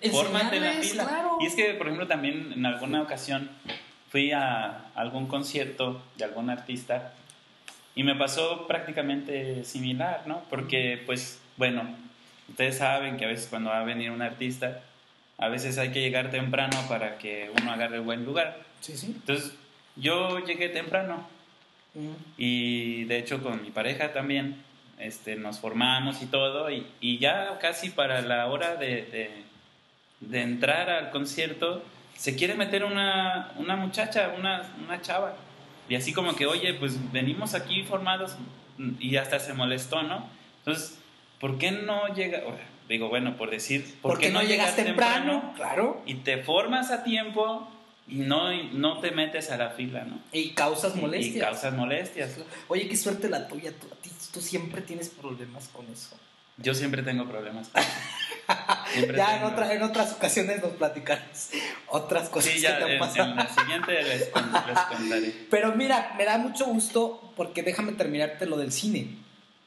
fórmate 0.10 0.62
la 0.62 0.74
fila. 0.74 1.28
Y 1.42 1.46
es 1.46 1.56
que, 1.56 1.74
por 1.74 1.88
ejemplo, 1.88 2.08
también 2.08 2.54
en 2.54 2.66
alguna 2.66 3.02
ocasión 3.02 3.50
fui 4.10 4.32
a 4.32 4.86
algún 4.96 5.28
concierto 5.28 6.02
de 6.16 6.24
algún 6.24 6.50
artista 6.50 7.14
y 7.96 8.04
me 8.04 8.16
pasó 8.16 8.66
prácticamente 8.66 9.66
similar, 9.66 10.24
¿no? 10.26 10.44
Porque, 10.50 11.04
pues, 11.06 11.42
bueno, 11.58 11.84
ustedes 12.48 12.78
saben 12.78 13.18
que 13.18 13.26
a 13.26 13.28
veces 13.28 13.48
cuando 13.48 13.72
va 13.72 13.82
a 13.82 13.84
venir 13.84 14.12
un 14.12 14.22
artista, 14.22 14.84
a 15.38 15.50
veces 15.50 15.78
hay 15.78 15.92
que 15.92 16.00
llegar 16.00 16.32
temprano 16.32 16.78
para 16.88 17.18
que 17.18 17.52
uno 17.62 17.72
agarre 17.72 18.00
buen 18.00 18.24
lugar. 18.24 18.60
Sí, 18.80 18.96
sí. 18.96 19.08
Entonces, 19.08 19.54
yo 19.96 20.40
llegué 20.46 20.70
temprano 20.70 21.28
y 22.38 23.06
de 23.06 23.18
hecho 23.18 23.42
con 23.42 23.62
mi 23.64 23.72
pareja 23.72 24.14
también 24.14 24.64
este, 24.98 25.36
nos 25.36 25.60
formamos 25.60 26.22
y 26.22 26.26
todo. 26.26 26.70
Y, 26.72 26.88
y 27.00 27.20
ya 27.20 27.58
casi 27.60 27.90
para 27.90 28.22
la 28.22 28.48
hora 28.48 28.76
de, 28.76 29.44
de, 30.20 30.42
entrar 30.42 30.90
al 30.90 31.12
concierto, 31.12 31.84
se 32.16 32.36
quiere 32.36 32.56
meter 32.56 32.84
una, 32.84 33.52
una 33.58 33.76
muchacha, 33.76 34.34
una, 34.38 34.64
una 34.84 35.02
chava. 35.02 35.36
Y 35.90 35.96
así 35.96 36.14
como 36.14 36.36
que, 36.36 36.46
oye, 36.46 36.74
pues 36.74 37.12
venimos 37.12 37.54
aquí 37.54 37.84
formados 37.84 38.36
y 39.00 39.16
hasta 39.16 39.40
se 39.40 39.54
molestó, 39.54 40.04
¿no? 40.04 40.28
Entonces, 40.60 41.00
¿por 41.40 41.58
qué 41.58 41.72
no 41.72 42.14
llega? 42.14 42.42
Digo, 42.90 43.10
bueno, 43.10 43.38
por 43.38 43.50
decir, 43.52 43.96
¿por, 44.02 44.20
qué 44.20 44.30
no 44.30 44.42
llegas 44.42 44.76
temprano? 44.76 45.54
Claro. 45.56 46.02
Y 46.06 46.16
te 46.16 46.38
formas 46.38 46.92
a 46.92 47.04
tiempo 47.04 47.68
no, 48.08 48.52
no 48.74 49.00
te 49.00 49.12
metes 49.12 49.52
a 49.52 49.58
la 49.58 49.72
fila, 49.72 50.04
¿no? 50.06 50.20
Y 50.32 50.52
causas 50.52 50.96
molestias. 50.96 51.36
Y 51.36 51.40
causas 51.40 51.74
molestias. 51.74 52.32
Oye, 52.68 52.88
qué 52.88 52.96
suerte 52.96 53.30
la 53.30 53.48
tuya. 53.48 53.72
Tú, 53.72 53.88
tú 54.34 54.42
siempre 54.42 54.82
tienes 54.82 55.10
problemas 55.10 55.68
con 55.70 55.86
eso. 55.88 56.16
Yo 56.58 56.74
siempre 56.74 57.04
tengo 57.04 57.28
problemas. 57.28 57.70
ya 59.16 59.38
en, 59.38 59.44
otra, 59.44 59.74
en, 59.74 59.84
otras 59.84 60.14
ocasiones 60.14 60.62
nos 60.62 60.72
platicarás 60.74 61.52
otras 61.88 62.30
cosas 62.30 62.54
sí, 62.54 62.60
ya, 62.60 62.80
que 62.80 62.86
te 62.86 62.96
en, 62.96 63.30
en 63.30 63.36
la 63.36 63.50
siguiente 63.50 64.04
les, 64.04 64.30
contaré. 64.30 65.32
Pero 65.50 65.76
mira, 65.76 66.14
me 66.18 66.26
da 66.26 66.38
mucho 66.38 66.66
gusto 66.66 67.32
porque 67.36 67.62
déjame 67.62 67.92
terminarte 67.94 68.46
lo 68.46 68.58
del 68.58 68.72
cine. 68.72 69.18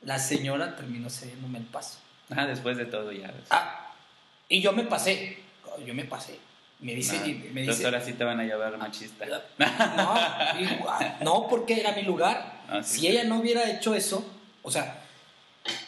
La 0.03 0.19
señora 0.19 0.77
terminó 0.77 1.11
cediéndome 1.11 1.59
el 1.59 1.65
paso. 1.65 1.99
Ah, 2.31 2.47
después 2.47 2.77
de 2.77 2.87
todo 2.87 3.13
ya. 3.13 3.33
Ah, 3.51 3.93
y 4.49 4.61
yo 4.61 4.73
me 4.73 4.85
pasé. 4.85 5.39
Yo 5.87 5.95
me 5.95 6.05
pasé. 6.05 6.39
Me 6.81 6.95
dice, 6.95 7.19
me 7.53 7.63
dice. 7.63 7.85
ahora 7.85 8.01
sí 8.01 8.15
te 8.15 8.25
van 8.25 8.41
a 8.41 8.45
llevar 8.45 8.77
machista. 8.79 9.27
No, 9.97 10.15
no 11.21 11.49
porque 11.49 11.79
era 11.79 11.93
mi 11.93 12.03
lugar. 12.03 12.61
Ah, 12.69 12.83
si 12.83 13.07
ella 13.07 13.25
no 13.25 13.41
hubiera 13.41 13.71
hecho 13.71 13.95
eso, 13.95 14.25
o 14.63 14.71
sea, 14.71 15.03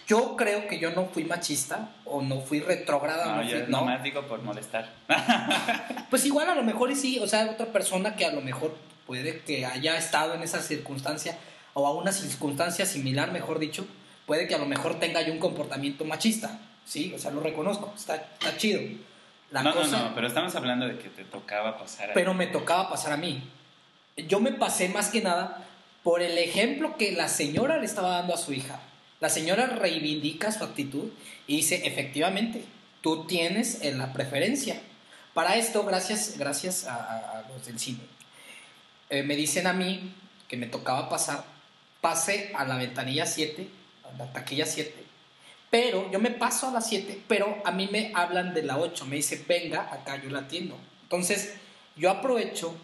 yo 0.06 0.36
creo 0.36 0.68
que 0.68 0.78
yo 0.78 0.90
no 0.90 1.06
fui 1.06 1.24
machista 1.24 1.88
o 2.04 2.20
no 2.20 2.40
fui 2.40 2.60
retrógrada. 2.60 3.36
No, 3.36 3.42
yo 3.42 3.66
no. 3.68 3.84
más 3.84 4.02
digo 4.02 4.26
por 4.26 4.42
molestar. 4.42 4.92
Pues 6.10 6.26
igual 6.26 6.50
a 6.50 6.54
lo 6.54 6.62
mejor 6.62 6.90
y 6.90 6.96
sí, 6.96 7.18
o 7.20 7.26
sea, 7.26 7.50
otra 7.50 7.72
persona 7.72 8.14
que 8.14 8.26
a 8.26 8.32
lo 8.32 8.42
mejor 8.42 8.76
puede 9.06 9.40
que 9.40 9.64
haya 9.64 9.96
estado 9.96 10.34
en 10.34 10.42
esa 10.42 10.60
circunstancia 10.60 11.38
o 11.72 11.86
a 11.86 11.94
una 11.94 12.12
circunstancia 12.12 12.84
similar, 12.84 13.32
mejor 13.32 13.58
dicho, 13.58 13.86
puede 14.26 14.46
que 14.46 14.54
a 14.54 14.58
lo 14.58 14.66
mejor 14.66 15.00
tenga 15.00 15.22
yo 15.22 15.32
un 15.32 15.38
comportamiento 15.38 16.04
machista, 16.04 16.58
¿sí? 16.84 17.14
O 17.14 17.18
sea, 17.18 17.30
lo 17.30 17.40
reconozco, 17.40 17.94
está, 17.96 18.16
está 18.16 18.54
chido 18.58 18.82
La 19.52 19.62
no, 19.62 19.72
cosa- 19.74 19.98
no, 19.98 20.08
no, 20.08 20.14
pero 20.14 20.26
estamos 20.26 20.54
hablando 20.56 20.86
de 20.88 20.98
que 20.98 21.08
te 21.08 21.24
tocaba 21.24 21.78
pasar 21.78 22.08
ahí. 22.08 22.14
pero 22.14 22.32
me 22.34 22.46
tocaba 22.46 22.88
pasar 22.88 23.12
a 23.12 23.16
mí. 23.16 23.42
Yo 24.16 24.40
me 24.40 24.52
pasé 24.52 24.88
más 24.88 25.08
que 25.10 25.20
nada 25.20 25.66
por 26.02 26.22
el 26.22 26.36
ejemplo 26.38 26.96
que 26.96 27.12
la 27.12 27.28
señora 27.28 27.76
le 27.78 27.86
estaba 27.86 28.10
dando 28.16 28.34
a 28.34 28.38
su 28.38 28.52
hija. 28.52 28.80
La 29.20 29.28
señora 29.28 29.66
reivindica 29.66 30.50
su 30.52 30.64
actitud 30.64 31.10
y 31.46 31.56
dice, 31.56 31.86
efectivamente, 31.86 32.64
tú 33.02 33.24
tienes 33.26 33.82
eh, 33.82 33.92
la 33.94 34.12
preferencia. 34.12 34.80
Para 35.34 35.56
esto, 35.56 35.84
gracias, 35.84 36.36
gracias 36.38 36.86
a, 36.86 36.94
a- 36.96 37.38
a 37.38 37.48
los 37.48 37.64
del 37.66 37.78
cine, 37.78 38.00
eh, 39.10 39.22
me 39.22 39.36
dicen 39.36 39.66
a 39.66 39.72
mí 39.72 40.12
que 40.48 40.56
me 40.56 40.66
tocaba 40.66 41.08
pasar, 41.08 41.44
pase 42.00 42.52
a 42.56 42.64
la 42.64 42.76
ventanilla 42.76 43.26
7, 43.26 43.68
a 44.12 44.16
la 44.18 44.32
taquilla 44.32 44.66
7, 44.66 44.94
pero 45.72 46.10
yo 46.12 46.18
me 46.20 46.30
paso 46.30 46.68
a 46.68 46.70
la 46.72 46.82
7, 46.82 47.22
pero 47.26 47.62
a 47.64 47.70
mí 47.72 47.88
me 47.90 48.12
hablan 48.14 48.52
de 48.52 48.62
la 48.62 48.76
8, 48.76 49.06
me 49.06 49.16
dice, 49.16 49.42
venga, 49.48 49.88
acá 49.90 50.20
yo 50.22 50.28
la 50.28 50.40
atiendo. 50.40 50.76
Entonces, 51.04 51.54
yo 51.96 52.10
aprovecho, 52.10 52.74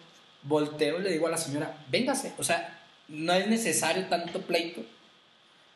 volteo 0.43 0.99
y 0.99 1.03
le 1.03 1.11
digo 1.13 1.27
a 1.27 1.31
la 1.31 1.37
señora, 1.37 1.77
véngase, 1.91 2.33
o 2.39 2.43
sea, 2.43 2.81
no 3.09 3.35
es 3.35 3.47
necesario 3.47 4.07
tanto 4.07 4.41
pleito. 4.41 4.81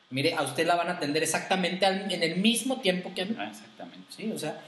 Mire, 0.08 0.32
a 0.32 0.40
usted 0.42 0.66
la 0.66 0.74
van 0.74 0.88
a 0.88 0.92
atender 0.92 1.22
exactamente 1.22 1.84
al- 1.84 2.10
en 2.10 2.22
el 2.22 2.36
mismo 2.36 2.80
tiempo 2.80 3.12
que 3.14 3.22
a 3.22 3.24
mí. 3.26 3.36
Ah, 3.38 3.48
exactamente. 3.50 4.06
Sí, 4.16 4.32
o 4.34 4.38
sea, 4.38 4.58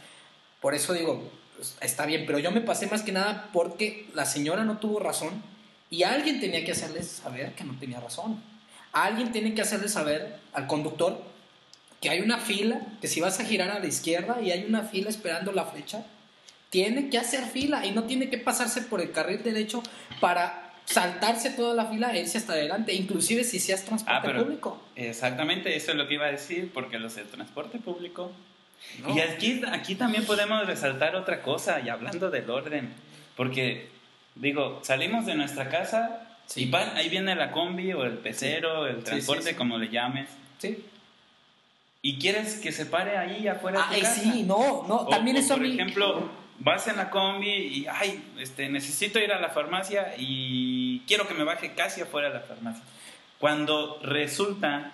por 0.61 0.75
eso 0.75 0.93
digo, 0.93 1.31
pues, 1.57 1.77
está 1.81 2.05
bien, 2.05 2.25
pero 2.27 2.39
yo 2.41 2.51
me 2.51 2.61
pasé 2.61 2.87
más 2.89 3.01
que 3.03 3.13
nada 3.13 3.49
porque 3.55 4.07
la 4.13 4.27
señora 4.27 4.65
no 4.65 4.77
tuvo 4.77 5.01
razón 5.01 5.43
y 5.89 6.03
alguien 6.03 6.41
tenía 6.41 6.63
que 6.63 6.73
hacerles 6.73 7.09
saber 7.09 7.55
que 7.55 7.65
no 7.65 7.79
tenía 7.79 8.01
razón. 8.01 8.39
Alguien 8.93 9.33
tiene 9.33 9.55
que 9.55 9.63
hacerle 9.63 9.89
saber 9.89 10.41
al 10.53 10.67
conductor 10.67 11.33
que 12.05 12.11
hay 12.11 12.21
una 12.21 12.37
fila, 12.37 12.83
que 13.01 13.09
si 13.09 13.23
vas 13.23 13.41
a 13.41 13.47
girar 13.47 13.71
a 13.71 13.79
la 13.79 13.87
izquierda 13.87 14.39
y 14.43 14.51
hay 14.51 14.67
una 14.69 14.83
fila 14.83 15.09
esperando 15.09 15.53
la 15.53 15.65
flecha, 15.65 16.05
tiene 16.69 17.09
que 17.09 17.17
hacer 17.17 17.45
fila 17.47 17.87
y 17.87 17.93
no 17.93 18.05
tiene 18.05 18.29
que 18.29 18.37
pasarse 18.37 18.83
por 18.83 19.01
el 19.01 19.11
carril 19.11 19.43
derecho 19.43 19.83
para 20.21 20.71
saltarse 20.85 21.49
toda 21.49 21.73
la 21.75 21.87
fila 21.87 22.13
e 22.15 22.21
irse 22.21 22.37
hasta 22.37 22.53
adelante, 22.53 22.93
inclusive 22.93 23.43
si 23.43 23.59
seas 23.59 23.87
transporte 23.87 24.19
Ah, 24.19 24.21
pero- 24.23 24.43
público. 24.45 24.83
Exactamente, 24.97 25.75
eso 25.77 25.93
es 25.93 25.97
lo 25.97 26.07
que 26.07 26.13
iba 26.15 26.27
a 26.27 26.31
decir, 26.31 26.71
porque 26.75 26.99
los 26.99 27.15
del 27.17 27.27
transporte 27.29 27.79
público. 27.79 28.31
¿no? 29.01 29.17
Y 29.17 29.21
aquí, 29.21 29.63
aquí 29.73 29.95
también 29.95 30.27
podemos 30.27 30.67
resaltar 30.67 31.17
otra 31.17 31.41
cosa, 31.41 31.81
y 31.81 31.89
hablando 31.89 32.31
del 32.31 32.51
orden, 32.51 32.93
porque, 33.35 33.89
digo, 34.35 34.81
salimos 34.85 35.25
de 35.25 35.37
nuestra 35.37 35.71
casa 35.71 36.21
Sí. 36.45 36.65
y 36.65 36.71
van- 36.71 36.95
ahí 36.99 37.09
viene 37.09 37.35
la 37.35 37.51
combi 37.51 37.95
o 37.95 38.05
el 38.05 38.19
pecero, 38.19 38.87
el 38.87 38.97
Sí, 38.99 39.03
transporte, 39.05 39.43
sí, 39.45 39.49
sí. 39.51 39.55
como 39.55 39.79
le 39.79 39.89
llames, 39.89 40.29
Sí. 40.59 40.85
Y 42.05 42.19
quieres 42.19 42.57
que 42.57 42.71
se 42.71 42.85
pare 42.85 43.17
ahí 43.17 43.49
afuera 43.49 43.79
de 43.81 43.85
tu 43.89 43.95
Ay, 43.95 44.03
casa. 44.03 44.21
sí, 44.21 44.43
no, 44.43 44.85
no, 44.87 44.97
O- 44.97 45.09
también 45.09 45.37
o, 45.39 45.41
eso 45.41 45.55
a 45.55 45.57
por 45.57 45.67
mí... 45.67 45.73
ejemplo, 45.73 46.29
vas 46.59 46.87
en 46.87 46.97
la 46.99 47.09
combi 47.09 47.49
y, 47.51 47.87
ay, 47.91 48.23
este, 48.39 48.69
necesito 48.69 49.19
ir 49.19 49.33
a 49.33 49.41
la 49.41 49.49
farmacia 49.49 50.15
y 50.19 51.01
quiero 51.07 51.27
que 51.27 51.33
me 51.33 51.45
baje 51.45 51.73
casi 51.75 52.03
afuera 52.03 52.29
de 52.29 52.35
la 52.35 52.41
farmacia. 52.41 52.83
Cuando 53.39 53.99
resulta 54.03 54.93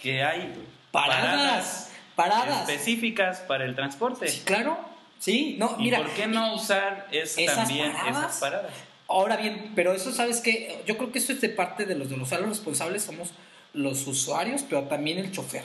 que 0.00 0.22
hay 0.22 0.54
Paradas, 0.92 1.90
paradas. 2.14 2.68
específicas 2.68 3.40
para 3.40 3.64
el 3.64 3.74
transporte. 3.74 4.28
Sí, 4.28 4.42
claro. 4.44 4.78
Sí, 5.18 5.56
no, 5.58 5.74
¿Y 5.78 5.82
mira. 5.84 5.98
por 5.98 6.10
qué 6.10 6.26
no 6.26 6.54
usar 6.54 7.08
es 7.10 7.36
esas 7.38 7.56
también 7.68 7.92
paradas? 7.92 8.18
esas 8.18 8.40
paradas? 8.40 8.72
Ahora 9.08 9.36
bien, 9.36 9.72
pero 9.74 9.92
eso 9.94 10.12
sabes 10.12 10.40
que 10.40 10.82
yo 10.86 10.96
creo 10.96 11.10
que 11.12 11.18
eso 11.18 11.32
es 11.32 11.40
de 11.40 11.48
parte 11.48 11.86
de 11.86 11.94
los 11.96 12.08
de 12.10 12.16
los 12.16 12.30
responsables 12.30 13.02
somos 13.04 13.30
los 13.72 14.06
usuarios, 14.06 14.62
pero 14.68 14.84
también 14.84 15.18
el 15.18 15.32
chofer. 15.32 15.62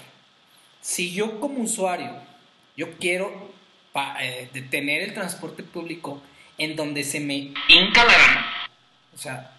Si 0.82 1.14
yo 1.14 1.40
como 1.40 1.62
usuario, 1.64 2.12
yo 2.76 2.92
quiero 2.98 3.52
pa- 3.94 4.18
eh, 4.24 4.50
detener 4.54 5.02
el 5.02 5.14
transporte 5.14 5.64
público 5.64 6.22
en 6.58 6.76
donde 6.76 7.04
se 7.04 7.20
me 7.20 7.36
hinca 7.68 8.06
la 8.06 8.14
gana. 8.18 8.48
O 9.14 9.18
sea, 9.18 9.52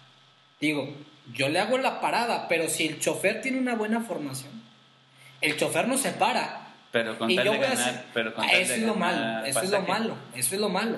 digo, 0.59 0.93
yo 1.33 1.49
le 1.49 1.59
hago 1.59 1.77
la 1.77 2.01
parada, 2.01 2.47
pero 2.47 2.67
si 2.69 2.87
el 2.87 2.99
chofer 2.99 3.41
tiene 3.41 3.57
una 3.59 3.75
buena 3.75 4.01
formación, 4.01 4.51
el 5.41 5.55
chofer 5.57 5.87
no 5.87 5.97
se 5.97 6.11
para. 6.11 6.67
Pero 6.91 7.17
con 7.17 7.29
y 7.31 7.35
tal 7.35 7.45
yo 7.45 7.51
de 7.53 7.57
voy 7.57 7.65
a 7.67 7.69
ganar, 7.69 7.89
hacer- 7.89 8.05
pero 8.13 8.33
con 8.35 8.43
Ah, 8.43 8.47
tal 8.51 8.61
eso 8.61 8.73
de 8.73 8.79
es 8.79 8.85
lo 8.85 8.95
malo, 8.95 9.45
eso 9.45 9.59
es 9.61 9.69
lo 9.69 9.81
malo, 9.81 10.17
eso 10.35 10.55
es 10.55 10.61
lo 10.61 10.69
malo. 10.69 10.97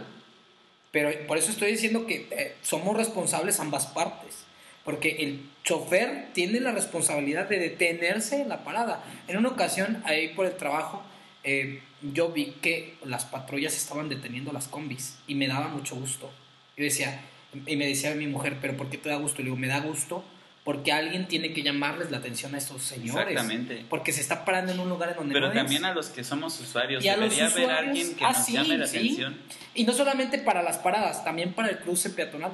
Pero 0.91 1.28
por 1.28 1.38
eso 1.38 1.52
estoy 1.52 1.71
diciendo 1.71 2.06
que 2.06 2.28
eh, 2.32 2.56
somos 2.62 2.95
responsables 2.97 3.60
ambas 3.60 3.86
partes. 3.88 4.45
Porque 4.84 5.17
el 5.19 5.50
chofer 5.65 6.28
tiene 6.34 6.60
la 6.62 6.71
responsabilidad 6.71 7.49
de 7.49 7.60
detenerse 7.60 8.41
en 8.41 8.49
la 8.49 8.63
parada. 8.63 9.04
En 9.28 9.38
una 9.38 9.49
ocasión, 9.49 10.01
ahí 10.06 10.30
por 10.30 10.45
el 10.45 10.56
trabajo, 10.56 11.04
eh, 11.43 11.82
yo 12.01 12.30
vi 12.30 12.56
que 12.62 12.95
las 13.04 13.25
patrullas 13.25 13.75
estaban 13.75 14.08
deteniendo 14.08 14.54
las 14.54 14.67
combis 14.67 15.17
y 15.28 15.36
me 15.36 15.47
daba 15.47 15.67
mucho 15.67 15.95
gusto. 15.95 16.32
Yo 16.78 16.84
decía, 16.84 17.19
y 17.65 17.75
me 17.75 17.88
decía 17.88 18.13
mi 18.15 18.28
mujer, 18.28 18.58
pero 18.62 18.78
¿por 18.78 18.89
qué 18.89 18.97
te 18.97 19.10
da 19.10 19.15
gusto? 19.15 19.39
Le 19.39 19.45
digo, 19.45 19.58
me 19.58 19.67
da 19.67 19.80
gusto 19.80 20.23
porque 20.63 20.91
alguien 20.91 21.28
tiene 21.28 21.54
que 21.54 21.62
llamarles 21.62 22.10
la 22.10 22.17
atención 22.17 22.54
a 22.56 22.58
estos 22.58 22.84
señores. 22.84 23.30
Exactamente. 23.30 23.86
Porque 23.89 24.12
se 24.12 24.21
está 24.21 24.45
parando 24.45 24.71
en 24.71 24.80
un 24.80 24.89
lugar 24.89 25.12
en 25.12 25.15
donde 25.15 25.34
Pero 25.34 25.47
no 25.47 25.54
es. 25.54 25.58
también 25.60 25.86
a 25.86 25.93
los 25.93 26.08
que 26.08 26.23
somos 26.23 26.60
usuarios, 26.60 27.04
Y 27.04 27.10
debería 27.10 27.45
haber 27.45 27.63
usuarios, 27.63 27.88
alguien 27.88 28.15
que 28.15 28.25
ah, 28.25 28.32
nos 28.32 28.45
sí, 28.45 28.54
llame 28.54 28.78
la 28.78 28.88
sí. 28.88 28.97
atención. 28.97 29.38
Y 29.75 29.84
no 29.84 29.93
solamente 29.93 30.39
para 30.39 30.63
las 30.63 30.78
paradas, 30.78 31.23
también 31.23 31.54
para 31.54 31.69
el 31.69 31.80
cruce 31.80 32.10
peatonal. 32.10 32.51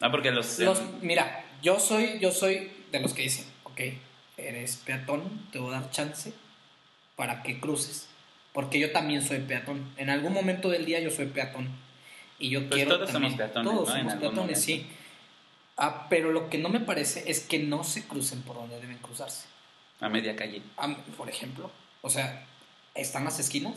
Ah, 0.00 0.10
porque 0.12 0.30
los... 0.30 0.60
Los, 0.60 0.80
mira, 1.02 1.43
yo 1.64 1.80
soy, 1.80 2.18
yo 2.20 2.30
soy 2.30 2.70
de 2.92 3.00
los 3.00 3.12
que 3.14 3.22
dicen, 3.22 3.46
ok, 3.64 3.80
eres 4.36 4.76
peatón, 4.76 5.48
te 5.50 5.58
voy 5.58 5.74
a 5.74 5.80
dar 5.80 5.90
chance 5.90 6.32
para 7.16 7.42
que 7.42 7.58
cruces. 7.58 8.06
Porque 8.52 8.78
yo 8.78 8.92
también 8.92 9.20
soy 9.22 9.40
peatón. 9.40 9.92
En 9.96 10.10
algún 10.10 10.32
momento 10.32 10.68
del 10.68 10.84
día 10.84 11.00
yo 11.00 11.10
soy 11.10 11.26
peatón. 11.26 11.68
Y 12.38 12.50
yo 12.50 12.60
Pues 12.60 12.74
quiero 12.74 12.96
todos 12.96 13.10
también- 13.10 13.32
somos 13.32 13.46
peatones, 13.46 13.72
Todos 13.72 13.88
somos 13.88 14.14
peatones, 14.14 14.62
sí. 14.62 14.86
Ah, 15.76 16.06
pero 16.08 16.30
lo 16.30 16.48
que 16.50 16.58
no 16.58 16.68
me 16.68 16.78
parece 16.78 17.28
es 17.28 17.40
que 17.40 17.58
no 17.58 17.82
se 17.82 18.04
crucen 18.06 18.42
por 18.42 18.54
donde 18.56 18.78
deben 18.80 18.98
cruzarse. 18.98 19.46
a 20.00 20.08
media 20.10 20.36
calle. 20.36 20.60
Por 21.16 21.30
ejemplo, 21.30 21.70
o 22.02 22.10
sea, 22.10 22.44
están 22.94 23.24
las 23.24 23.38
esquinas. 23.38 23.74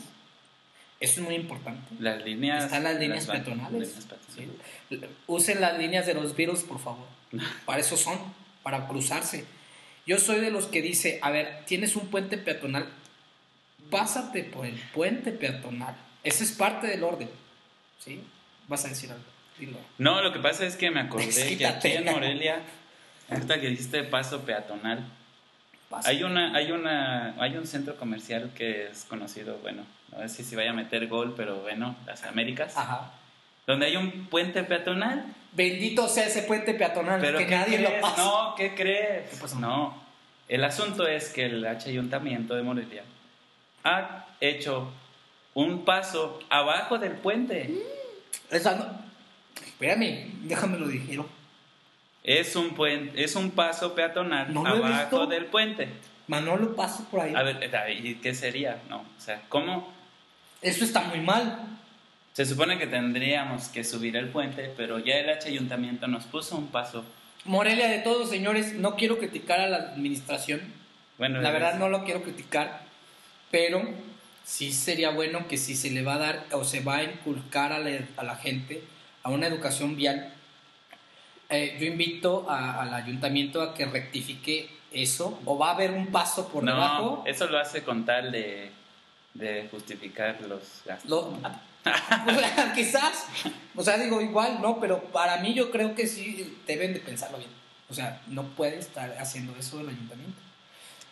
Eso 1.00 1.20
es 1.20 1.26
muy 1.26 1.36
importante. 1.36 1.94
Las 2.00 2.24
líneas... 2.24 2.64
Están 2.64 2.84
las 2.84 2.98
líneas 2.98 3.26
peatonales. 3.26 3.72
líneas 3.72 4.04
peatonales. 4.06 4.68
Sí. 4.88 5.00
Usen 5.26 5.60
las 5.60 5.78
líneas 5.78 6.06
de 6.06 6.14
los 6.14 6.34
virus, 6.34 6.62
por 6.62 6.80
favor. 6.80 7.06
Para 7.66 7.80
eso 7.80 7.96
son, 7.96 8.18
para 8.62 8.88
cruzarse. 8.88 9.44
Yo 10.06 10.18
soy 10.18 10.40
de 10.40 10.50
los 10.50 10.66
que 10.66 10.82
dice, 10.82 11.18
a 11.22 11.30
ver, 11.30 11.64
tienes 11.66 11.94
un 11.94 12.08
puente 12.08 12.38
peatonal, 12.38 12.88
pásate 13.90 14.42
por 14.42 14.66
el 14.66 14.74
puente 14.94 15.32
peatonal. 15.32 15.94
Eso 16.24 16.42
es 16.44 16.52
parte 16.52 16.86
del 16.86 17.04
orden. 17.04 17.28
¿Sí? 17.98 18.22
Vas 18.68 18.84
a 18.84 18.88
decir 18.88 19.10
algo. 19.10 19.24
Dilo. 19.58 19.78
No, 19.98 20.22
lo 20.22 20.32
que 20.32 20.38
pasa 20.38 20.64
es 20.64 20.76
que 20.76 20.90
me 20.90 21.00
acordé 21.00 21.56
que 21.58 21.66
aquí 21.66 21.88
en 21.88 22.04
Morelia, 22.04 22.62
ahorita 23.28 23.60
que 23.60 23.68
dijiste 23.68 24.02
paso 24.04 24.42
peatonal, 24.42 25.06
Hay 26.04 26.22
una, 26.22 26.54
hay 26.54 26.70
una, 26.70 27.34
hay 27.38 27.56
un 27.56 27.66
centro 27.66 27.96
comercial 27.96 28.50
que 28.54 28.88
es 28.88 29.04
conocido, 29.04 29.58
bueno, 29.62 29.84
no 30.12 30.28
sé 30.28 30.44
si 30.44 30.54
vaya 30.54 30.70
a 30.70 30.74
meter 30.74 31.06
gol, 31.06 31.34
pero 31.36 31.60
bueno, 31.62 31.96
las 32.06 32.22
Américas, 32.24 32.76
Ajá. 32.76 33.10
donde 33.66 33.86
hay 33.86 33.96
un 33.96 34.26
puente 34.26 34.62
peatonal. 34.64 35.24
Bendito 35.52 36.06
sea 36.08 36.26
ese 36.26 36.42
puente 36.42 36.74
peatonal, 36.74 37.20
Pero 37.20 37.38
que 37.38 37.46
¿qué 37.46 37.54
nadie 37.56 37.76
crees? 37.78 37.94
lo 37.94 38.00
pasa. 38.02 38.22
No, 38.22 38.54
¿qué 38.54 38.74
crees? 38.74 39.30
¿Qué 39.30 39.36
pasó? 39.40 39.58
No, 39.58 40.02
el 40.46 40.62
asunto 40.62 41.06
es 41.08 41.30
que 41.30 41.46
el 41.46 41.64
H 41.66 41.88
Ayuntamiento 41.88 42.54
de 42.54 42.62
Morelia 42.62 43.02
ha 43.84 44.26
hecho 44.40 44.92
un 45.54 45.84
paso 45.86 46.38
abajo 46.50 46.98
del 46.98 47.12
puente. 47.12 47.82
Esa 48.50 48.76
no- 48.76 49.08
Espérame, 49.66 50.32
déjame 50.42 50.78
lo 50.78 50.86
dijeron. 50.86 51.26
Es 52.24 52.56
un 52.56 52.70
puente, 52.74 53.22
es 53.22 53.36
un 53.36 53.50
paso 53.52 53.94
peatonal 53.94 54.52
No 54.52 54.66
abajo 54.66 55.26
del 55.26 55.46
puente. 55.46 55.88
Manolo 56.26 56.76
pasa 56.76 57.08
por 57.10 57.20
ahí. 57.20 57.34
A 57.34 57.42
ver, 57.42 57.58
¿y 58.04 58.16
qué 58.16 58.34
sería? 58.34 58.82
No, 58.88 58.98
o 58.98 59.20
sea, 59.20 59.42
¿cómo? 59.48 59.92
Eso 60.60 60.84
está 60.84 61.00
muy 61.02 61.20
mal. 61.20 61.58
Se 62.34 62.44
supone 62.44 62.78
que 62.78 62.86
tendríamos 62.86 63.68
que 63.68 63.82
subir 63.82 64.16
el 64.16 64.28
puente, 64.28 64.72
pero 64.76 64.98
ya 64.98 65.16
el 65.18 65.30
H 65.30 65.48
Ayuntamiento 65.48 66.06
nos 66.06 66.24
puso 66.26 66.56
un 66.56 66.68
paso. 66.68 67.04
Morelia 67.44 67.88
de 67.88 67.98
todos, 68.00 68.28
señores, 68.28 68.74
no 68.74 68.94
quiero 68.96 69.18
criticar 69.18 69.60
a 69.60 69.68
la 69.68 69.76
administración. 69.78 70.60
Bueno, 71.16 71.40
La 71.40 71.48
es- 71.48 71.54
verdad 71.54 71.78
no 71.78 71.88
lo 71.88 72.04
quiero 72.04 72.22
criticar, 72.22 72.82
pero 73.50 73.82
sí 74.44 74.72
sería 74.72 75.10
bueno 75.10 75.48
que 75.48 75.56
si 75.56 75.74
se 75.74 75.90
le 75.90 76.02
va 76.02 76.14
a 76.14 76.18
dar 76.18 76.44
o 76.52 76.64
se 76.64 76.80
va 76.80 76.98
a 76.98 77.04
inculcar 77.04 77.72
a 77.72 77.78
la, 77.78 77.90
a 78.16 78.22
la 78.24 78.36
gente 78.36 78.82
a 79.22 79.30
una 79.30 79.46
educación 79.46 79.96
vial, 79.96 80.32
eh, 81.48 81.76
yo 81.80 81.86
invito 81.86 82.48
a- 82.48 82.82
al 82.82 82.94
ayuntamiento 82.94 83.62
a 83.62 83.74
que 83.74 83.86
rectifique 83.86 84.68
eso, 84.92 85.40
o 85.44 85.58
va 85.58 85.70
a 85.70 85.74
haber 85.74 85.90
un 85.92 86.06
paso 86.08 86.48
por 86.48 86.64
no, 86.64 86.72
debajo. 86.74 87.22
eso 87.26 87.46
lo 87.46 87.58
hace 87.58 87.82
con 87.82 88.04
tal 88.04 88.32
de, 88.32 88.70
de 89.34 89.68
justificar 89.70 90.38
los 90.48 90.60
gastos. 90.84 91.10
Lo- 91.10 91.28
o 91.28 92.38
sea, 92.38 92.72
quizás, 92.74 93.26
o 93.74 93.82
sea, 93.82 93.96
digo 93.98 94.20
igual, 94.20 94.60
no, 94.60 94.78
pero 94.80 95.02
para 95.04 95.38
mí 95.38 95.54
yo 95.54 95.70
creo 95.70 95.94
que 95.94 96.06
sí 96.06 96.58
deben 96.66 96.92
de 96.94 97.00
pensarlo 97.00 97.38
bien. 97.38 97.50
O 97.90 97.94
sea, 97.94 98.20
no 98.26 98.42
puede 98.44 98.78
estar 98.78 99.16
haciendo 99.18 99.56
eso 99.56 99.80
el 99.80 99.88
ayuntamiento. 99.88 100.38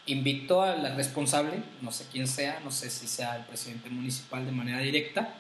Invito 0.07 0.63
al 0.63 0.95
responsable, 0.97 1.63
no 1.81 1.91
sé 1.91 2.07
quién 2.13 2.29
sea, 2.29 2.61
no 2.63 2.71
sé 2.71 2.91
si 2.91 3.09
sea 3.09 3.37
el 3.37 3.45
presidente 3.45 3.89
municipal 3.91 4.45
de 4.45 4.53
manera 4.53 4.79
directa, 4.79 5.35